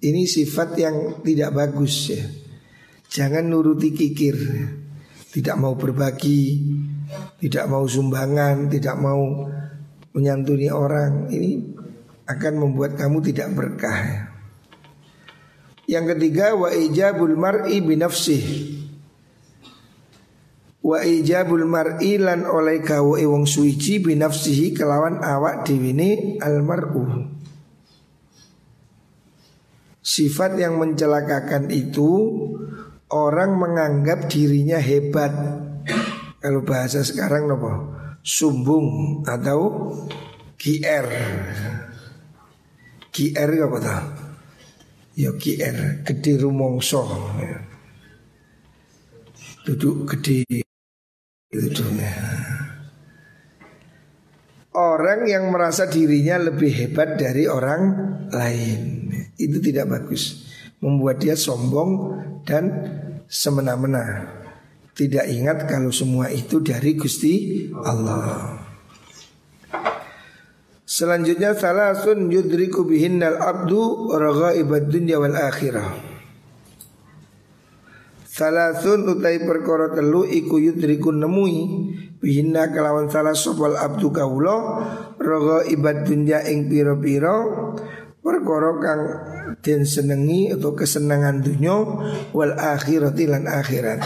Ini 0.00 0.24
sifat 0.24 0.78
yang 0.80 0.96
tidak 1.20 1.52
bagus 1.52 2.08
ya. 2.08 2.24
Jangan 3.08 3.48
nuruti 3.48 3.92
kikir 3.92 4.36
Tidak 5.28 5.56
mau 5.60 5.76
berbagi 5.76 6.40
Tidak 7.38 7.64
mau 7.70 7.84
sumbangan 7.88 8.68
Tidak 8.68 8.96
mau 9.00 9.48
menyantuni 10.12 10.68
orang. 10.68 11.30
Ini 11.30 11.50
akan 12.28 12.54
membuat 12.60 12.98
kamu 12.98 13.24
tidak 13.24 13.48
berkah. 13.56 13.98
Ya. 14.04 14.28
Yang 15.88 16.04
ketiga 16.16 16.52
wa 16.52 16.68
ijabul 16.68 17.32
mar'i 17.40 17.80
binafsih 17.80 18.44
Wa 20.84 21.00
ijabul 21.00 21.64
mar'i 21.64 22.20
lan 22.20 22.44
oleh 22.44 22.84
gawe 22.84 23.20
wong 23.24 23.48
suici 23.48 23.96
binafsihi 24.00 24.76
kelawan 24.76 25.24
awak 25.24 25.64
diwini 25.64 26.36
almar'u. 26.44 27.32
Sifat 30.04 30.60
yang 30.60 30.76
mencelakakan 30.76 31.72
itu 31.72 32.10
Orang 33.08 33.56
menganggap 33.56 34.28
dirinya 34.28 34.76
hebat 34.76 35.32
Kalau 36.38 36.62
bahasa 36.62 37.02
sekarang 37.02 37.50
nopo 37.50 37.98
Sumbung 38.22 39.20
atau 39.26 39.90
GR 40.58 41.08
GR 43.10 43.50
apa 43.58 43.78
tahu 43.78 44.28
Ya 45.18 45.34
KR 45.34 46.06
gede 46.06 46.38
rumongso 46.38 47.02
ya. 47.42 47.58
Duduk 49.66 50.14
gede 50.14 50.46
itu 51.50 51.84
ya. 51.98 52.14
Orang 54.78 55.26
yang 55.26 55.50
merasa 55.50 55.90
dirinya 55.90 56.38
lebih 56.38 56.70
hebat 56.70 57.18
dari 57.18 57.50
orang 57.50 57.82
lain. 58.30 59.10
Itu 59.34 59.58
tidak 59.58 59.90
bagus. 59.90 60.46
Membuat 60.78 61.18
dia 61.18 61.34
sombong 61.34 62.14
dan 62.46 62.70
semena-mena 63.26 64.37
Tidak 64.98 65.30
ingat 65.30 65.70
kalau 65.70 65.94
semua 65.94 66.26
itu 66.26 66.58
dari 66.58 66.98
Gusti 66.98 67.70
Allah 67.86 68.58
Selanjutnya 70.88 71.54
salah 71.54 71.94
sun 71.94 72.32
yudriku 72.32 72.82
bihinnal 72.82 73.38
abdu 73.38 74.08
ibad 74.56 74.88
dunya 74.88 75.20
wal 75.20 75.36
akhirah. 75.36 75.84
Salasun 78.24 79.04
utai 79.06 79.38
perkara 79.44 79.92
telu 79.92 80.24
iku 80.24 80.56
yudriku 80.56 81.12
nemui 81.12 81.92
bihinna 82.18 82.72
kelawan 82.72 83.12
salah 83.12 83.36
sopal 83.36 83.76
abdu 83.76 84.08
roga 85.20 85.68
ibad 85.68 86.08
dunya 86.08 86.40
ing 86.48 86.72
piro-piro 86.72 87.36
perkara 88.24 88.70
kang 88.80 89.02
den 89.60 89.84
senengi 89.84 90.56
atau 90.56 90.72
kesenangan 90.72 91.44
dunya 91.44 91.76
wal 92.32 92.56
akhirati 92.56 93.28
lan 93.28 93.44
akhirat 93.44 94.00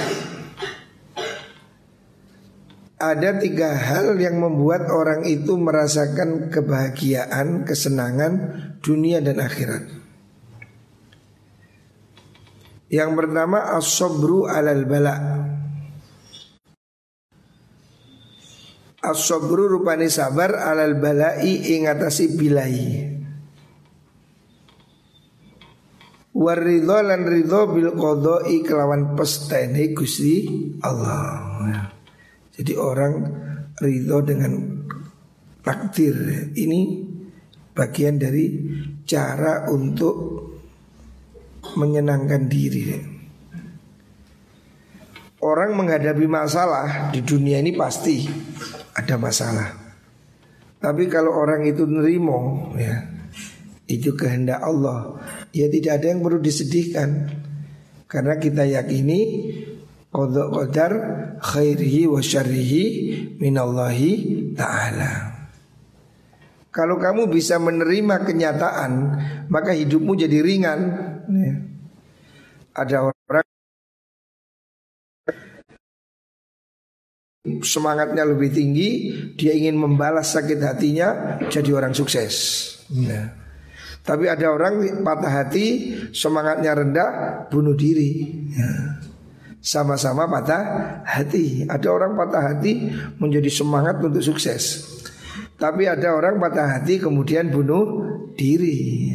ada 3.03 3.35
tiga 3.43 3.75
hal 3.75 4.15
yang 4.23 4.39
membuat 4.39 4.87
orang 4.87 5.27
itu 5.27 5.59
merasakan 5.59 6.55
kebahagiaan, 6.55 7.67
kesenangan 7.67 8.33
dunia 8.79 9.19
dan 9.19 9.43
akhirat. 9.43 9.91
Yang 12.87 13.11
pertama 13.19 13.75
as-sabru 13.75 14.47
alal 14.47 14.87
bala. 14.87 15.17
As-sabru 19.03 19.67
rupani 19.67 20.07
sabar 20.07 20.55
alal 20.55 20.95
balai 21.03 21.75
ingatasi 21.75 22.39
bilai. 22.39 22.79
Waridho 26.33 26.99
lan 27.03 27.27
ridho 27.27 27.67
bil 27.75 27.91
qadai 27.99 28.63
kelawan 28.63 29.19
pestene 29.19 29.91
Gusti 29.91 30.47
Allah. 30.87 32.02
Jadi 32.63 32.79
orang 32.79 33.27
ridho 33.75 34.23
dengan 34.23 34.55
takdir 35.67 36.15
ini 36.55 37.03
bagian 37.75 38.23
dari 38.23 38.55
cara 39.03 39.67
untuk 39.67 40.15
menyenangkan 41.75 42.43
diri. 42.47 42.87
Orang 45.43 45.75
menghadapi 45.75 46.23
masalah 46.31 47.11
di 47.11 47.19
dunia 47.27 47.59
ini 47.59 47.75
pasti 47.75 48.31
ada 48.95 49.19
masalah. 49.19 49.75
Tapi 50.79 51.11
kalau 51.11 51.35
orang 51.35 51.67
itu 51.67 51.83
nerimo 51.83 52.71
ya 52.79 53.11
itu 53.91 54.15
kehendak 54.15 54.63
Allah, 54.63 55.19
ya 55.51 55.67
tidak 55.67 55.99
ada 55.99 56.15
yang 56.15 56.23
perlu 56.23 56.39
disedihkan. 56.39 57.27
Karena 58.07 58.39
kita 58.39 58.63
yakini 58.63 59.21
Qadha 60.13 60.45
qadar 60.53 60.93
khairihi 61.41 62.05
wa 62.05 62.21
syarrihi 62.21 62.85
minallahi 63.41 64.53
ta'ala. 64.53 65.33
Kalau 66.73 66.97
kamu 66.97 67.29
bisa 67.29 67.61
menerima 67.61 68.25
kenyataan 68.25 68.93
Maka 69.53 69.77
hidupmu 69.77 70.17
jadi 70.17 70.41
ringan. 70.41 70.81
Ya. 71.29 71.55
Ada 72.73 72.97
orang 73.05 73.47
Semangatnya 77.61 78.25
lebih 78.25 78.49
tinggi 78.57 79.13
Dia 79.37 79.53
ingin 79.53 79.77
membalas 79.77 80.33
sakit 80.33 80.65
hatinya 80.65 81.37
Jadi 81.53 81.71
orang 81.77 81.93
sukses. 81.93 82.35
Ya. 82.89 83.37
Tapi 84.01 84.33
ada 84.33 84.49
orang 84.49 85.05
patah 85.05 85.45
hati 85.45 85.93
Semangatnya 86.17 86.73
rendah 86.73 87.11
Bunuh 87.53 87.77
diri. 87.77 88.33
Ya 88.49 89.12
sama-sama 89.63 90.27
patah 90.27 90.63
hati. 91.07 91.65
Ada 91.71 91.89
orang 91.89 92.19
patah 92.19 92.43
hati 92.53 92.91
menjadi 93.23 93.49
semangat 93.49 94.03
untuk 94.03 94.21
sukses. 94.21 94.91
Tapi 95.57 95.87
ada 95.87 96.19
orang 96.19 96.43
patah 96.43 96.67
hati 96.77 96.99
kemudian 96.99 97.49
bunuh 97.55 98.03
diri. 98.35 99.15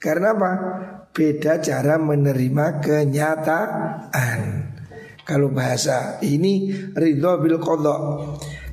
Karena 0.00 0.32
apa? 0.32 0.52
Beda 1.12 1.60
cara 1.60 2.00
menerima 2.00 2.80
kenyataan. 2.80 4.68
Kalau 5.28 5.52
bahasa 5.52 6.16
ini 6.24 6.72
ridho 6.96 7.36
bil 7.44 7.60
kodok 7.60 8.00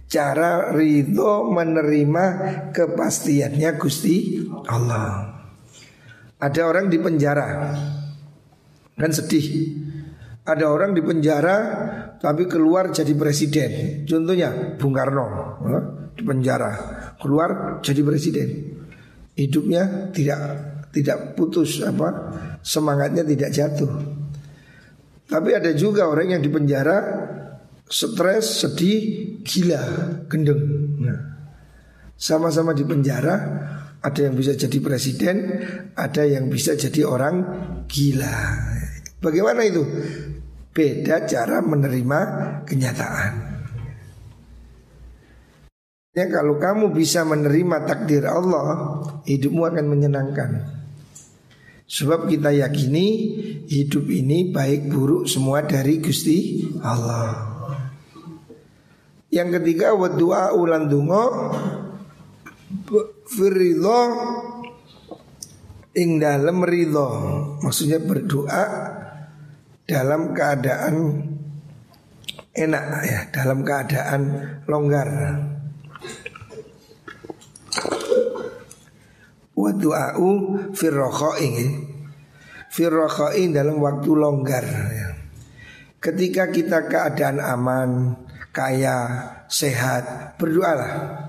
Cara 0.07 0.71
ridho 0.71 1.51
menerima 1.51 2.25
kepastiannya 2.71 3.75
Gusti 3.75 4.39
Allah 4.63 5.35
Ada 6.39 6.61
orang 6.63 6.87
di 6.87 6.95
penjara 6.95 7.75
Kan 8.95 9.11
sedih 9.11 9.75
ada 10.45 10.65
orang 10.69 10.93
di 10.93 11.01
penjara 11.01 11.57
tapi 12.21 12.45
keluar 12.45 12.93
jadi 12.93 13.11
presiden. 13.17 14.05
Contohnya 14.05 14.77
Bung 14.77 14.93
Karno 14.93 15.25
di 16.13 16.21
penjara 16.21 16.71
keluar 17.17 17.81
jadi 17.81 18.01
presiden. 18.05 18.49
Hidupnya 19.35 20.13
tidak 20.15 20.41
tidak 20.93 21.35
putus 21.35 21.81
apa 21.81 22.31
semangatnya 22.61 23.25
tidak 23.25 23.51
jatuh. 23.51 23.91
Tapi 25.25 25.57
ada 25.57 25.73
juga 25.73 26.05
orang 26.05 26.37
yang 26.37 26.41
di 26.45 26.53
penjara 26.53 26.97
stres, 27.89 28.61
sedih, 28.61 29.41
gila, 29.41 29.81
gendeng. 30.29 30.61
Nah, 31.01 31.19
sama-sama 32.13 32.77
di 32.77 32.85
penjara, 32.85 33.35
ada 34.05 34.19
yang 34.21 34.37
bisa 34.37 34.53
jadi 34.53 34.77
presiden, 34.77 35.35
ada 35.97 36.21
yang 36.29 36.45
bisa 36.45 36.77
jadi 36.77 37.09
orang 37.09 37.35
gila. 37.89 38.37
Bagaimana 39.17 39.65
itu? 39.65 39.81
Beda 40.75 41.23
cara 41.23 41.63
menerima 41.63 42.19
kenyataan. 42.67 43.33
Ya 46.15 46.27
kalau 46.27 46.59
kamu 46.59 46.91
bisa 46.91 47.23
menerima 47.23 47.87
takdir 47.87 48.27
Allah, 48.27 48.99
hidupmu 49.23 49.67
akan 49.67 49.85
menyenangkan. 49.87 50.51
Sebab 51.87 52.27
kita 52.27 52.51
yakini 52.55 53.07
hidup 53.71 54.07
ini 54.11 54.51
baik 54.51 54.91
buruk 54.91 55.31
semua 55.31 55.63
dari 55.63 55.99
Gusti 56.03 56.67
Allah. 56.83 57.55
Yang 59.31 59.59
ketiga 59.59 59.91
wa 59.95 60.07
doa 60.07 60.55
ulan 60.55 60.87
dungo 60.87 61.23
firridho 63.27 64.01
ing 65.99 66.19
dalem 66.19 66.63
ridho. 66.63 67.09
Maksudnya 67.59 67.99
berdoa 67.99 68.63
dalam 69.85 70.33
keadaan 70.33 70.95
enak 72.53 72.85
ya, 73.05 73.19
dalam 73.29 73.61
keadaan 73.61 74.21
longgar. 74.65 75.09
Wa 79.55 79.71
du'a'u 79.71 80.29
firrokha'in 80.75 81.95
Firrokha'in 82.75 83.55
dalam 83.55 83.79
waktu 83.79 84.11
longgar 84.19 84.67
ya. 84.67 85.15
Ketika 86.03 86.51
kita 86.51 86.91
keadaan 86.91 87.39
aman, 87.39 88.19
kaya, 88.51 89.31
sehat, 89.47 90.35
berdoalah. 90.35 91.23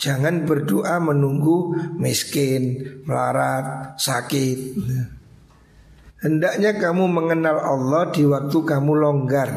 Jangan 0.00 0.48
berdoa 0.48 0.96
menunggu 0.96 1.76
miskin, 2.00 2.80
melarat, 3.04 4.00
sakit. 4.00 4.80
Hendaknya 6.20 6.76
kamu 6.76 7.08
mengenal 7.08 7.56
Allah 7.56 8.12
di 8.12 8.28
waktu 8.28 8.58
kamu 8.60 8.92
longgar. 8.92 9.50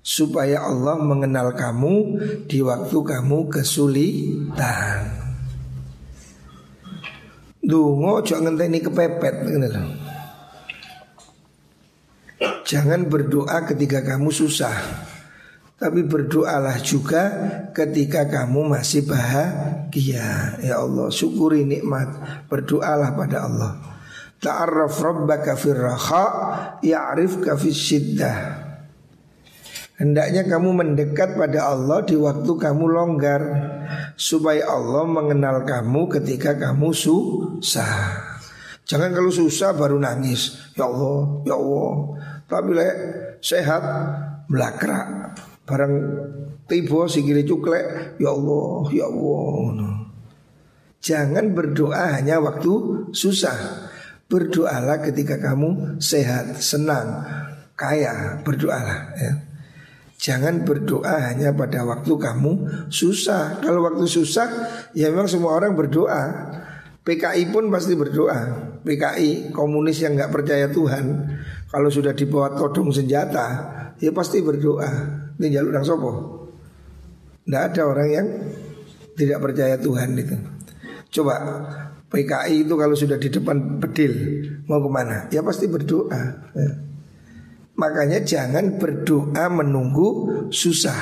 Supaya 0.00 0.64
Allah 0.64 0.96
mengenal 0.96 1.52
kamu 1.52 2.16
di 2.48 2.64
waktu 2.64 2.96
kamu 2.96 3.52
kesulitan. 3.52 5.20
Dungo 7.60 8.24
jangan 8.24 8.56
ngenteni 8.56 8.80
kepepet 8.80 9.36
Jangan 12.64 13.04
berdoa 13.04 13.68
ketika 13.68 14.00
kamu 14.00 14.32
susah 14.32 14.72
Tapi 15.76 16.00
berdoalah 16.08 16.80
juga 16.80 17.28
ketika 17.76 18.24
kamu 18.24 18.64
masih 18.64 19.04
bahagia. 19.04 20.56
Ya 20.64 20.80
Allah 20.80 21.12
syukuri 21.12 21.68
nikmat 21.68 22.08
Berdoalah 22.48 23.12
pada 23.12 23.44
Allah 23.44 23.99
Ta'arraf 24.40 24.96
rabbaka 24.96 25.52
fir 25.52 25.76
raha 25.76 26.26
ya'rifka 26.80 27.60
fis 27.60 27.76
syiddah. 27.76 28.38
Hendaknya 30.00 30.48
kamu 30.48 30.80
mendekat 30.80 31.36
pada 31.36 31.76
Allah 31.76 32.00
di 32.08 32.16
waktu 32.16 32.48
kamu 32.48 32.88
longgar 32.88 33.42
supaya 34.16 34.64
Allah 34.64 35.04
mengenal 35.04 35.68
kamu 35.68 36.08
ketika 36.16 36.56
kamu 36.56 36.96
susah. 36.96 38.16
Jangan 38.88 39.12
kalau 39.12 39.28
susah 39.28 39.76
baru 39.76 40.00
nangis. 40.00 40.56
Ya 40.72 40.88
Allah, 40.88 41.44
ya 41.44 41.54
Allah. 41.60 41.92
Tapi 42.48 42.70
le, 42.72 42.88
sehat 43.44 43.82
melakra. 44.48 45.36
Barang 45.68 45.94
tiba 46.64 47.04
sikile 47.04 47.44
cuklek, 47.44 48.16
ya 48.16 48.32
Allah, 48.32 48.88
ya 48.88 49.04
Allah. 49.04 50.08
Jangan 51.04 51.52
berdoa 51.52 52.16
hanya 52.16 52.40
waktu 52.40 53.04
susah. 53.12 53.89
Berdoalah 54.30 55.02
ketika 55.02 55.42
kamu 55.42 55.98
sehat, 55.98 56.62
senang, 56.62 57.26
kaya, 57.74 58.38
berdoalah 58.46 59.10
ya. 59.18 59.32
Jangan 60.20 60.68
berdoa 60.68 61.32
hanya 61.32 61.50
pada 61.56 61.80
waktu 61.82 62.12
kamu 62.12 62.52
susah. 62.92 63.56
Kalau 63.64 63.88
waktu 63.88 64.04
susah, 64.04 64.46
ya 64.92 65.08
memang 65.08 65.26
semua 65.26 65.56
orang 65.56 65.72
berdoa. 65.72 66.22
PKI 67.00 67.48
pun 67.48 67.72
pasti 67.72 67.96
berdoa. 67.96 68.68
PKI 68.84 69.48
komunis 69.50 70.04
yang 70.04 70.20
nggak 70.20 70.28
percaya 70.28 70.68
Tuhan, 70.68 71.04
kalau 71.72 71.88
sudah 71.88 72.12
dibawa 72.12 72.52
todong 72.52 72.92
senjata, 72.92 73.46
ya 73.96 74.12
pasti 74.12 74.44
berdoa. 74.44 74.88
Ini 75.40 75.56
jalur 75.56 75.72
nang 75.72 75.88
sopo. 75.88 76.12
Tidak 77.48 77.62
ada 77.72 77.82
orang 77.88 78.08
yang 78.12 78.26
tidak 79.16 79.40
percaya 79.40 79.80
Tuhan 79.80 80.20
itu. 80.20 80.36
Coba 81.08 81.34
PKI 82.10 82.66
itu 82.66 82.74
kalau 82.74 82.98
sudah 82.98 83.22
di 83.22 83.30
depan 83.30 83.78
bedil 83.78 84.12
mau 84.66 84.82
ke 84.82 84.90
mana? 84.90 85.30
Ya 85.30 85.46
pasti 85.46 85.70
berdoa. 85.70 86.22
Ya. 86.58 86.90
Makanya 87.80 88.20
jangan 88.20 88.76
berdoa 88.76 89.48
menunggu 89.48 90.08
susah 90.52 91.00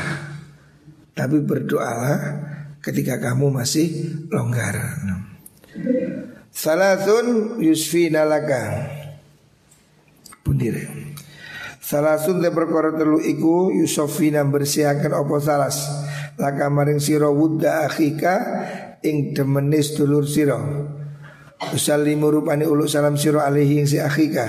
Tapi 1.10 1.42
berdoalah 1.42 2.18
ketika 2.78 3.18
kamu 3.18 3.50
masih 3.50 4.14
longgar 4.30 4.78
Salasun 6.54 7.58
yusfina 7.58 8.22
laka 8.22 8.86
Bundire 10.46 10.86
Salasun 11.82 12.38
te 12.38 12.54
perkara 12.54 12.94
telu 12.94 13.18
iku 13.18 13.74
yusofina 13.74 14.46
bersihakan 14.46 15.18
opo 15.18 15.42
salas 15.42 15.82
Laka 16.38 16.70
maring 16.70 17.02
siro 17.02 17.34
wudda 17.34 17.90
akhika 17.90 18.36
ing 19.02 19.34
demenis 19.34 19.98
dulur 19.98 20.22
siro 20.22 20.94
Usallimu 21.58 22.30
rupani 22.30 22.62
ulu 22.62 22.86
salam 22.86 23.18
siro 23.18 23.42
alihi 23.42 23.82
ing 23.82 23.86
si 23.90 23.98
akhika. 23.98 24.46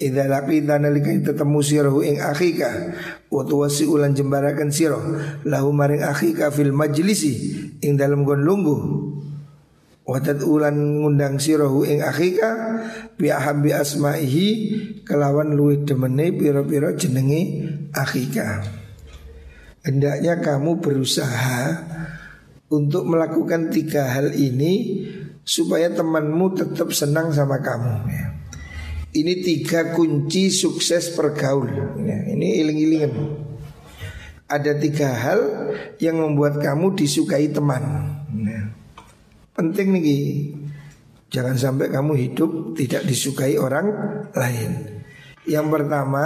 Idza 0.00 0.24
laqita 0.24 0.80
nalika 0.80 1.12
tetemu 1.12 1.60
sirahu 1.60 2.00
ing 2.00 2.24
akhika. 2.24 2.96
Wa 3.28 3.44
tuwasi 3.44 3.84
ulan 3.84 4.16
jembarakan 4.16 4.72
sirah 4.72 5.02
lahu 5.44 5.76
maring 5.76 6.00
akhika 6.00 6.48
fil 6.48 6.72
majlisi 6.72 7.34
ing 7.84 8.00
dalam 8.00 8.24
gon 8.24 8.40
lungguh 8.40 8.80
wa 10.08 10.18
ulan 10.24 11.04
ngundang 11.04 11.36
sirahu 11.36 11.84
ing 11.84 12.00
akhika. 12.00 12.80
Bi 13.20 13.28
ahabbi 13.28 13.76
asma'ihi 13.76 14.46
kelawan 15.04 15.52
luwih 15.52 15.84
demene 15.84 16.32
pira-pira 16.32 16.96
jenenge 16.96 17.68
akhika. 17.92 18.64
Hendaknya 19.84 20.40
kamu 20.40 20.80
berusaha 20.80 21.60
untuk 22.72 23.04
melakukan 23.04 23.68
tiga 23.68 24.16
hal 24.16 24.32
ini 24.32 25.04
supaya 25.48 25.88
temanmu 25.88 26.52
tetap 26.52 26.92
senang 26.92 27.32
sama 27.32 27.56
kamu 27.64 27.94
ya. 28.12 28.26
Ini 29.08 29.40
tiga 29.40 29.96
kunci 29.96 30.52
sukses 30.52 31.16
pergaul. 31.16 31.72
Ya, 32.04 32.18
ini 32.28 32.60
iling-ilingan. 32.60 33.14
Ada 34.44 34.76
tiga 34.76 35.08
hal 35.16 35.40
yang 35.96 36.20
membuat 36.20 36.60
kamu 36.60 36.92
disukai 36.92 37.48
teman. 37.48 37.80
Ya. 38.44 38.68
Penting 39.56 39.96
nih, 39.96 40.52
jangan 41.32 41.56
sampai 41.56 41.88
kamu 41.88 42.12
hidup 42.28 42.76
tidak 42.76 43.08
disukai 43.08 43.56
orang 43.56 43.88
lain. 44.36 45.00
Yang 45.48 45.66
pertama, 45.72 46.24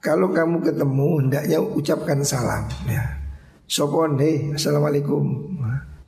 kalau 0.00 0.32
kamu 0.32 0.64
ketemu 0.64 1.08
hendaknya 1.20 1.60
ucapkan 1.60 2.24
salam. 2.24 2.64
Ya. 2.88 3.20
Sopon, 3.68 4.16
hei, 4.16 4.56
assalamualaikum, 4.56 5.52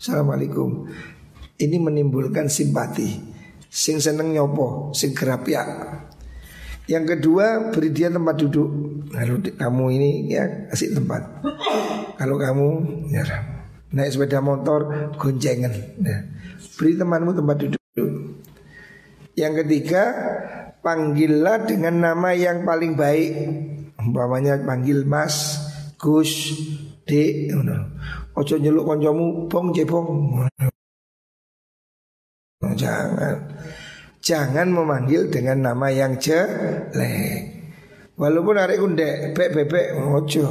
assalamualaikum. 0.00 0.88
Ini 1.60 1.76
menimbulkan 1.76 2.48
simpati 2.48 3.30
sing 3.70 4.02
seneng 4.02 4.34
nyopo, 4.34 4.90
sing 4.96 5.14
ya. 5.46 5.62
Yang 6.90 7.04
kedua 7.16 7.70
beri 7.70 7.94
dia 7.94 8.10
tempat 8.10 8.34
duduk. 8.34 8.68
Lalu 9.14 9.54
kamu 9.54 9.84
ini 9.94 10.10
ya 10.26 10.66
kasih 10.72 10.98
tempat. 10.98 11.22
Kalau 12.18 12.34
kamu 12.34 12.68
ya 13.14 13.22
naik 13.94 14.10
sepeda 14.10 14.42
motor 14.42 15.14
goncengan, 15.14 15.70
ya. 16.02 16.18
beri 16.74 16.98
temanmu 16.98 17.30
tempat 17.30 17.56
duduk. 17.62 18.10
Yang 19.38 19.52
ketiga 19.64 20.02
panggillah 20.82 21.62
dengan 21.62 21.94
nama 22.02 22.34
yang 22.34 22.66
paling 22.66 22.98
baik. 22.98 23.32
Umpamanya 24.00 24.58
panggil 24.64 25.04
Mas, 25.06 25.60
Gus, 26.00 26.56
Dek, 27.04 27.52
Ojo 28.34 28.54
nyeluk 28.56 28.88
koncomu 28.88 29.46
bong 29.46 29.76
cebong. 29.76 30.08
Jangan. 32.74 33.36
Jangan 34.20 34.68
memanggil 34.68 35.32
dengan 35.32 35.72
nama 35.72 35.88
yang 35.88 36.20
jelek. 36.20 37.56
Walaupun 38.20 38.56
hari 38.60 38.76
kunde 38.76 39.32
Bek 39.32 39.56
bebek 39.56 39.96
Ojo. 39.96 40.44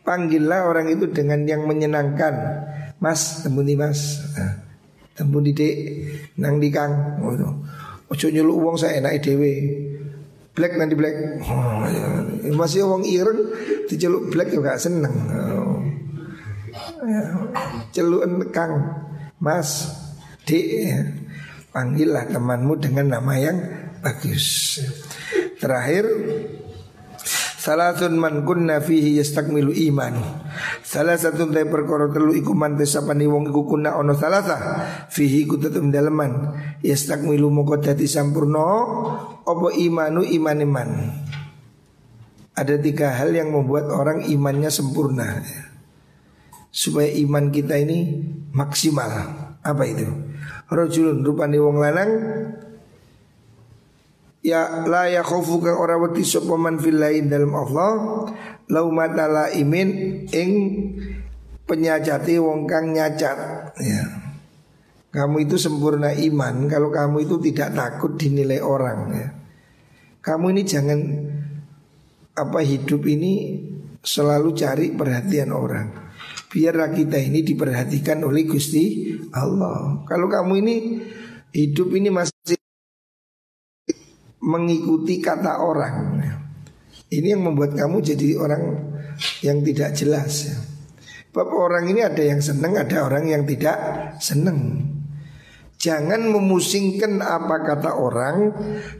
Panggillah 0.00 0.64
orang 0.64 0.88
itu 0.88 1.04
dengan 1.12 1.44
yang 1.44 1.68
menyenangkan. 1.68 2.32
Mas 2.96 3.44
tembuni 3.44 3.76
mas? 3.76 4.24
Tembuni 5.12 5.52
dek 5.52 5.76
Nang 6.40 6.56
di 6.56 6.72
kang? 6.72 7.20
Ojo 8.08 8.26
nyeluk 8.32 8.56
uang 8.56 8.76
saya 8.80 9.04
enak 9.04 9.20
dewe 9.20 9.52
Black 10.56 10.74
nanti 10.80 10.98
black 10.98 11.14
oh. 11.44 11.84
Masih 12.56 12.88
uang 12.88 13.04
ireng 13.04 13.52
Diceluk 13.86 14.32
black 14.32 14.48
juga 14.48 14.80
seneng. 14.80 15.12
Oh. 15.60 15.76
Ya. 17.04 17.22
Celukan 17.92 18.48
kang. 18.48 18.72
Mas 19.36 19.99
Dik 20.50 20.66
ya. 20.66 20.98
Panggillah 21.70 22.26
temanmu 22.26 22.74
dengan 22.82 23.14
nama 23.14 23.38
yang 23.38 23.62
bagus. 24.02 24.82
Terakhir 25.62 26.10
Salatun 27.60 28.16
man 28.16 28.48
kunna 28.48 28.80
fihi 28.80 29.20
yastakmilu 29.20 29.76
iman 29.92 30.16
Salah 30.80 31.20
satu 31.20 31.44
dari 31.44 31.68
perkara 31.68 32.08
telu 32.08 32.32
iku 32.32 32.56
man 32.56 32.80
tesapani 32.80 33.28
wong 33.28 33.52
iku 33.52 33.68
kunna 33.68 34.00
ono 34.00 34.16
salasa 34.16 34.56
Fihi 35.12 35.44
ku 35.44 35.60
tetep 35.60 35.84
daleman 35.92 36.56
Yastakmilu 36.80 37.52
moko 37.52 37.76
dadi 37.76 38.08
sampurno 38.08 38.64
Opo 39.44 39.68
imanu 39.76 40.24
iman 40.24 40.58
iman 40.64 40.90
Ada 42.56 42.80
tiga 42.80 43.12
hal 43.20 43.36
yang 43.36 43.52
membuat 43.52 43.92
orang 43.92 44.24
imannya 44.24 44.72
sempurna 44.72 45.44
Supaya 46.72 47.12
iman 47.12 47.50
kita 47.50 47.76
ini 47.82 48.24
maksimal. 48.54 49.10
Apa 49.60 49.84
itu? 49.90 50.06
Rajulun 50.70 51.24
rupane 51.24 51.58
wong 51.58 51.76
lanang 51.82 52.12
ya 54.40 54.88
la 54.88 55.08
ya 55.08 55.20
khaufu 55.20 55.60
ka 55.60 55.76
ora 55.76 56.00
wedi 56.00 56.24
sapa 56.24 56.56
man 56.56 56.80
fillain 56.80 57.28
dalam 57.28 57.52
Allah 57.52 57.92
lau 58.70 58.86
mata 58.88 59.52
imin 59.52 59.88
ing 60.32 60.50
penyajati 61.70 62.34
wong 62.42 62.66
kang 62.66 62.90
nyacat. 62.90 63.38
Ya. 63.78 64.04
Kamu 65.10 65.42
itu 65.42 65.58
sempurna 65.58 66.14
iman 66.14 66.70
kalau 66.70 66.90
kamu 66.90 67.26
itu 67.26 67.38
tidak 67.50 67.74
takut 67.74 68.14
dinilai 68.14 68.62
orang 68.62 68.98
ya. 69.14 69.28
Kamu 70.22 70.54
ini 70.54 70.62
jangan 70.62 71.00
apa 72.34 72.62
hidup 72.62 73.02
ini 73.06 73.58
selalu 74.00 74.54
cari 74.54 74.86
perhatian 74.94 75.50
orang 75.50 76.09
biarlah 76.50 76.90
kita 76.90 77.14
ini 77.16 77.46
diperhatikan 77.46 78.26
oleh 78.26 78.42
Gusti 78.42 79.14
Allah. 79.30 80.02
Kalau 80.02 80.26
kamu 80.26 80.52
ini 80.66 80.76
hidup 81.54 81.94
ini 81.94 82.10
masih 82.10 82.58
mengikuti 84.42 85.22
kata 85.22 85.62
orang, 85.62 86.18
ini 87.14 87.28
yang 87.30 87.46
membuat 87.46 87.78
kamu 87.78 88.02
jadi 88.02 88.34
orang 88.34 88.62
yang 89.46 89.62
tidak 89.62 89.94
jelas. 89.94 90.50
Bapak 91.30 91.54
orang 91.54 91.86
ini 91.86 92.02
ada 92.02 92.18
yang 92.18 92.42
senang, 92.42 92.74
ada 92.74 93.06
orang 93.06 93.30
yang 93.30 93.46
tidak 93.46 93.78
senang. 94.18 94.90
Jangan 95.80 96.28
memusingkan 96.28 97.24
apa 97.24 97.62
kata 97.64 97.96
orang 97.96 98.52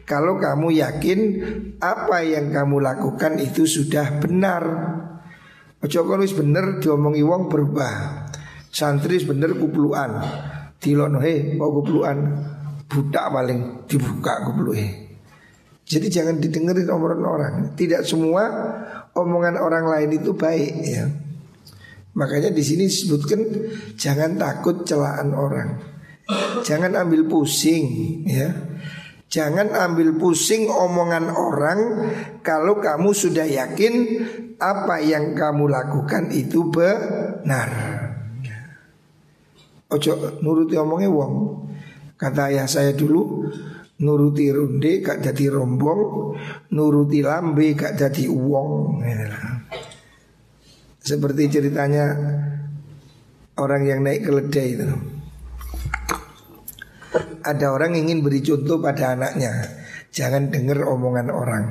kalau 0.09 0.41
kamu 0.41 0.81
yakin 0.81 1.21
apa 1.77 2.25
yang 2.25 2.55
kamu 2.55 2.81
lakukan 2.81 3.37
itu 3.37 3.67
sudah 3.67 4.23
benar. 4.23 4.65
Ojo 5.81 5.99
kon 6.05 6.21
wis 6.21 6.37
bener 6.37 6.77
diomongi 6.81 7.25
wong 7.25 7.49
berubah. 7.49 8.29
Santri 8.69 9.17
wis 9.17 9.25
bener 9.25 9.57
kupluan. 9.57 10.21
Dilono 10.77 11.25
he, 11.25 11.57
mau 11.57 11.73
kupluan. 11.73 12.19
Budak 12.91 13.33
paling 13.33 13.87
dibuka 13.89 14.45
kupluhe. 14.45 15.11
Jadi 15.91 16.07
jangan 16.07 16.39
didengerin 16.39 16.87
omongan 16.87 17.23
orang. 17.27 17.55
Tidak 17.75 18.07
semua 18.07 18.47
omongan 19.17 19.59
orang 19.59 19.91
lain 19.91 20.23
itu 20.23 20.37
baik 20.37 20.75
ya. 20.87 21.05
Makanya 22.15 22.51
di 22.55 22.63
sini 22.63 22.87
disebutkan 22.87 23.41
jangan 23.99 24.39
takut 24.39 24.87
celaan 24.87 25.35
orang. 25.35 25.83
Jangan 26.63 26.95
ambil 26.95 27.27
pusing 27.27 28.23
ya. 28.27 28.70
Jangan 29.31 29.71
ambil 29.71 30.19
pusing 30.19 30.67
omongan 30.67 31.31
orang 31.31 31.81
kalau 32.43 32.83
kamu 32.83 33.15
sudah 33.15 33.47
yakin 33.47 34.27
apa 34.59 34.99
yang 34.99 35.39
kamu 35.39 35.71
lakukan 35.71 36.35
itu 36.35 36.67
benar. 36.67 37.71
Ojo 39.91 40.43
nuruti 40.43 40.75
omongnya 40.75 41.15
wong. 41.15 41.35
Kata 42.19 42.51
ayah 42.51 42.67
saya 42.67 42.91
dulu, 42.91 43.47
nuruti 44.03 44.51
ronde 44.51 44.99
gak 44.99 45.23
jadi 45.23 45.57
rombong, 45.57 46.35
nuruti 46.75 47.23
lambe 47.23 47.73
gak 47.79 47.97
jadi 47.97 48.27
uang. 48.27 49.01
Seperti 51.01 51.43
ceritanya 51.49 52.13
orang 53.57 53.83
yang 53.87 54.03
naik 54.03 54.27
keledai 54.27 54.69
itu. 54.75 55.20
Ada 57.41 57.73
orang 57.73 57.97
ingin 57.97 58.21
beri 58.21 58.45
contoh 58.45 58.81
pada 58.81 59.17
anaknya, 59.17 59.53
jangan 60.13 60.53
dengar 60.53 60.85
omongan 60.85 61.29
orang. 61.33 61.65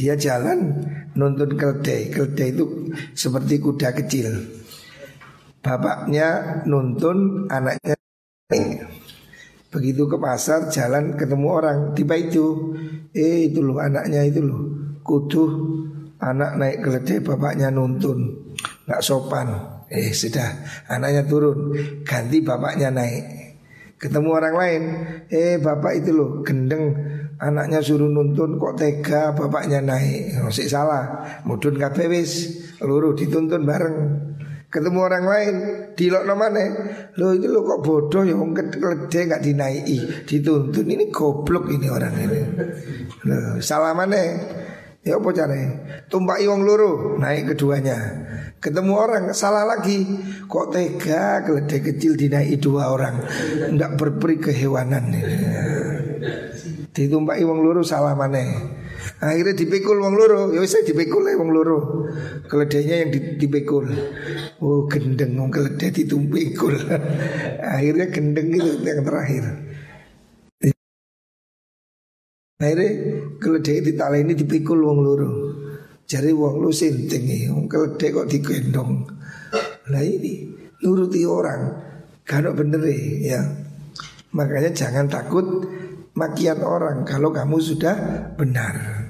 Dia 0.00 0.16
jalan 0.16 0.80
nuntun 1.12 1.60
keledai. 1.60 2.08
Keledai 2.08 2.56
itu 2.56 2.64
seperti 3.12 3.60
kuda 3.60 3.92
kecil. 3.92 4.32
Bapaknya 5.60 6.60
nuntun 6.64 7.44
anaknya 7.52 8.00
Begitu 9.70 10.02
ke 10.08 10.16
pasar 10.16 10.72
jalan 10.72 11.20
ketemu 11.20 11.46
orang. 11.52 11.78
Tiba 11.92 12.16
itu 12.16 12.74
Eh 13.12 13.52
itu 13.52 13.60
loh 13.60 13.76
anaknya 13.76 14.24
itu 14.24 14.40
loh. 14.40 14.62
Kudu 15.04 15.42
anak 16.16 16.56
naik 16.56 16.78
keledai 16.80 17.20
bapaknya 17.20 17.68
nuntun. 17.68 18.40
Nggak 18.88 19.04
sopan. 19.04 19.52
Eh 19.92 20.16
sudah 20.16 20.48
anaknya 20.88 21.28
turun. 21.28 21.76
Ganti 22.08 22.40
bapaknya 22.40 22.88
naik 22.88 23.49
Ketemu 24.00 24.28
orang 24.32 24.54
lain. 24.56 24.82
Eh 25.28 25.60
bapak 25.60 26.00
itu 26.00 26.16
loh 26.16 26.40
gendeng. 26.40 26.96
Anaknya 27.36 27.84
suruh 27.84 28.08
nuntun 28.08 28.56
kok 28.56 28.80
tega 28.80 29.36
bapaknya 29.36 29.84
naik? 29.84 30.40
Masih 30.40 30.68
salah. 30.72 31.24
Mudun 31.44 31.76
kabewis 31.76 32.60
Luruh 32.80 33.12
dituntun 33.12 33.68
bareng. 33.68 33.96
Ketemu 34.70 34.98
orang 35.02 35.24
lain 35.26 35.54
di 35.98 36.06
lok 36.06 36.24
mana 36.30 36.62
lo 37.18 37.34
itu 37.34 37.50
lo 37.50 37.66
kok 37.66 37.82
bodoh 37.82 38.22
ya 38.22 38.38
wong 38.38 38.54
keledai 38.54 39.26
nggak 39.26 39.42
dinaiki 39.42 39.98
dituntun. 40.24 40.86
Ini 40.86 41.10
goblok 41.10 41.68
ini 41.74 41.90
orang 41.90 42.14
ini. 42.14 42.40
Lo 43.26 43.58
salah 43.60 43.92
mana 43.92 44.16
ya 45.00 45.16
apa 45.16 45.28
caranya 45.32 45.70
tumpaki 46.12 46.44
wong 46.44 46.62
loro 46.68 47.16
naik 47.16 47.56
keduanya 47.56 47.96
ketemu 48.60 48.92
orang 48.92 49.24
salah 49.32 49.64
lagi 49.64 50.04
kok 50.44 50.76
tega 50.76 51.40
keledai 51.40 51.80
kecil 51.80 52.20
dinaiki 52.20 52.60
dua 52.60 52.92
orang 52.92 53.24
nggak 53.72 53.96
berperi 53.96 54.36
kehewanan 54.36 55.08
ini 55.08 55.22
ditumpaki 56.92 57.48
wong 57.48 57.64
loro 57.64 57.80
salah 57.80 58.12
mana 58.12 58.76
Akhirnya 59.20 59.52
dipikul 59.52 60.00
wong 60.00 60.16
loro, 60.16 60.48
ya 60.52 60.64
wis 60.64 60.76
dipikul 60.84 61.24
ya 61.28 61.36
wong 61.36 61.52
loro. 61.52 62.08
Keledainya 62.48 63.04
yang 63.04 63.10
dipikul. 63.12 63.84
Oh, 64.64 64.88
gendeng 64.88 65.36
wong 65.36 65.52
keledai 65.52 65.92
ditumpikul. 65.92 66.72
Akhirnya 67.76 68.08
gendeng 68.08 68.48
itu 68.52 68.80
yang 68.80 69.04
terakhir. 69.04 69.44
Akhirnya 72.60 72.88
keledai 73.40 74.20
ini 74.20 74.36
dipikul 74.36 74.84
wong 74.84 74.98
loro. 75.00 75.32
Jadi 76.04 76.28
wong 76.28 76.60
lu 76.60 76.68
sinting 76.68 77.24
wong 77.56 77.64
keledai 77.72 78.12
kok 78.12 78.28
digendong. 78.28 79.08
Nah 79.88 80.02
ini 80.04 80.44
nuruti 80.84 81.24
orang, 81.24 81.72
kalau 82.28 82.52
bener 82.52 82.84
ya. 83.24 83.40
Makanya 84.36 84.76
jangan 84.76 85.08
takut 85.08 85.64
makian 86.12 86.60
orang 86.60 87.08
kalau 87.08 87.32
kamu 87.32 87.56
sudah 87.64 87.96
benar. 88.36 89.08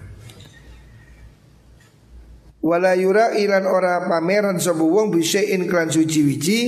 Wala 2.60 2.92
yura 2.94 3.34
ilan 3.34 3.64
ora 3.66 4.04
pameran 4.04 4.60
sapa 4.60 4.84
wong 4.84 5.10
bisain 5.10 5.64
klan 5.64 5.88
suci 5.90 6.20
wiji 6.22 6.60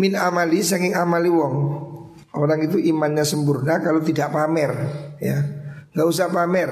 min 0.00 0.18
amali 0.18 0.66
saking 0.66 0.98
amali 0.98 1.30
wong. 1.30 1.56
Orang 2.34 2.64
itu 2.64 2.80
imannya 2.80 3.22
sempurna 3.22 3.78
kalau 3.78 4.02
tidak 4.02 4.34
pamer 4.34 4.72
ya. 5.20 5.57
Enggak 5.98 6.14
usah 6.14 6.30
pamer. 6.30 6.70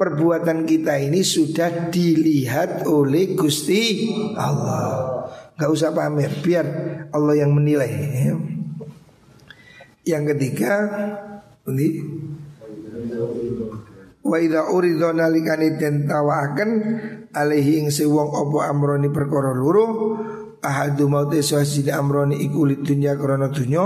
Perbuatan 0.00 0.64
kita 0.64 0.96
ini 0.96 1.20
sudah 1.20 1.92
dilihat 1.92 2.88
oleh 2.88 3.36
Gusti 3.36 4.16
Allah. 4.32 5.28
Enggak 5.52 5.70
usah 5.76 5.92
pamer, 5.92 6.32
biar 6.40 6.66
Allah 7.12 7.36
yang 7.36 7.52
menilai 7.52 7.92
ya. 7.92 8.32
Yang 10.08 10.24
ketiga 10.32 10.72
ini 11.68 12.00
Wa 14.24 14.40
idza 14.40 14.72
urido 14.72 15.12
nalikani 15.12 15.76
den 15.76 16.08
tawaken 16.08 16.70
alaihi 17.36 17.84
ing 17.84 17.92
sewong 17.92 18.32
apa 18.32 18.72
amroni 18.72 19.12
perkara 19.12 19.52
loro 19.52 20.16
ahadu 20.64 21.12
maute 21.12 21.44
sahsine 21.44 21.92
amroni 21.92 22.40
iku 22.40 22.64
lid 22.64 22.80
dunya 22.80 23.20
krana 23.20 23.52
dunya 23.52 23.84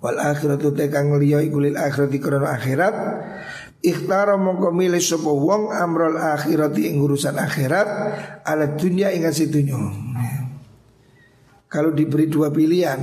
wal 0.00 0.16
akhiratu 0.16 0.72
te 0.72 0.88
kang 0.88 1.12
liya 1.20 1.44
iku 1.44 1.60
lil 1.60 1.76
akhirati 1.76 2.16
krana 2.16 2.48
akhirat 2.56 2.94
ikhtara 3.84 4.34
mongko 4.34 4.74
milih 4.74 5.00
sapa 5.02 5.30
wong 5.30 5.70
amrul 5.70 6.18
akhirati 6.18 6.90
ing 6.90 6.98
urusan 6.98 7.38
akhirat 7.38 7.88
ala 8.42 8.74
dunya 8.74 9.14
ing 9.14 9.28
si 9.30 9.46
dunya 9.46 9.78
kalau 11.68 11.92
diberi 11.92 12.26
dua 12.26 12.48
pilihan 12.48 13.00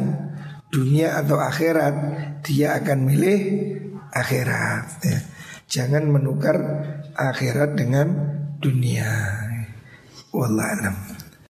dunia 0.73 1.21
atau 1.21 1.37
akhirat 1.39 1.95
dia 2.41 2.75
akan 2.81 2.99
milih 3.05 3.39
akhirat 4.11 4.87
ya. 5.05 5.19
Jangan 5.65 6.07
menukar 6.07 6.57
akhirat 7.17 7.73
dengan 7.75 8.07
dunia. 8.61 9.07
Wallahualam. 10.31 10.95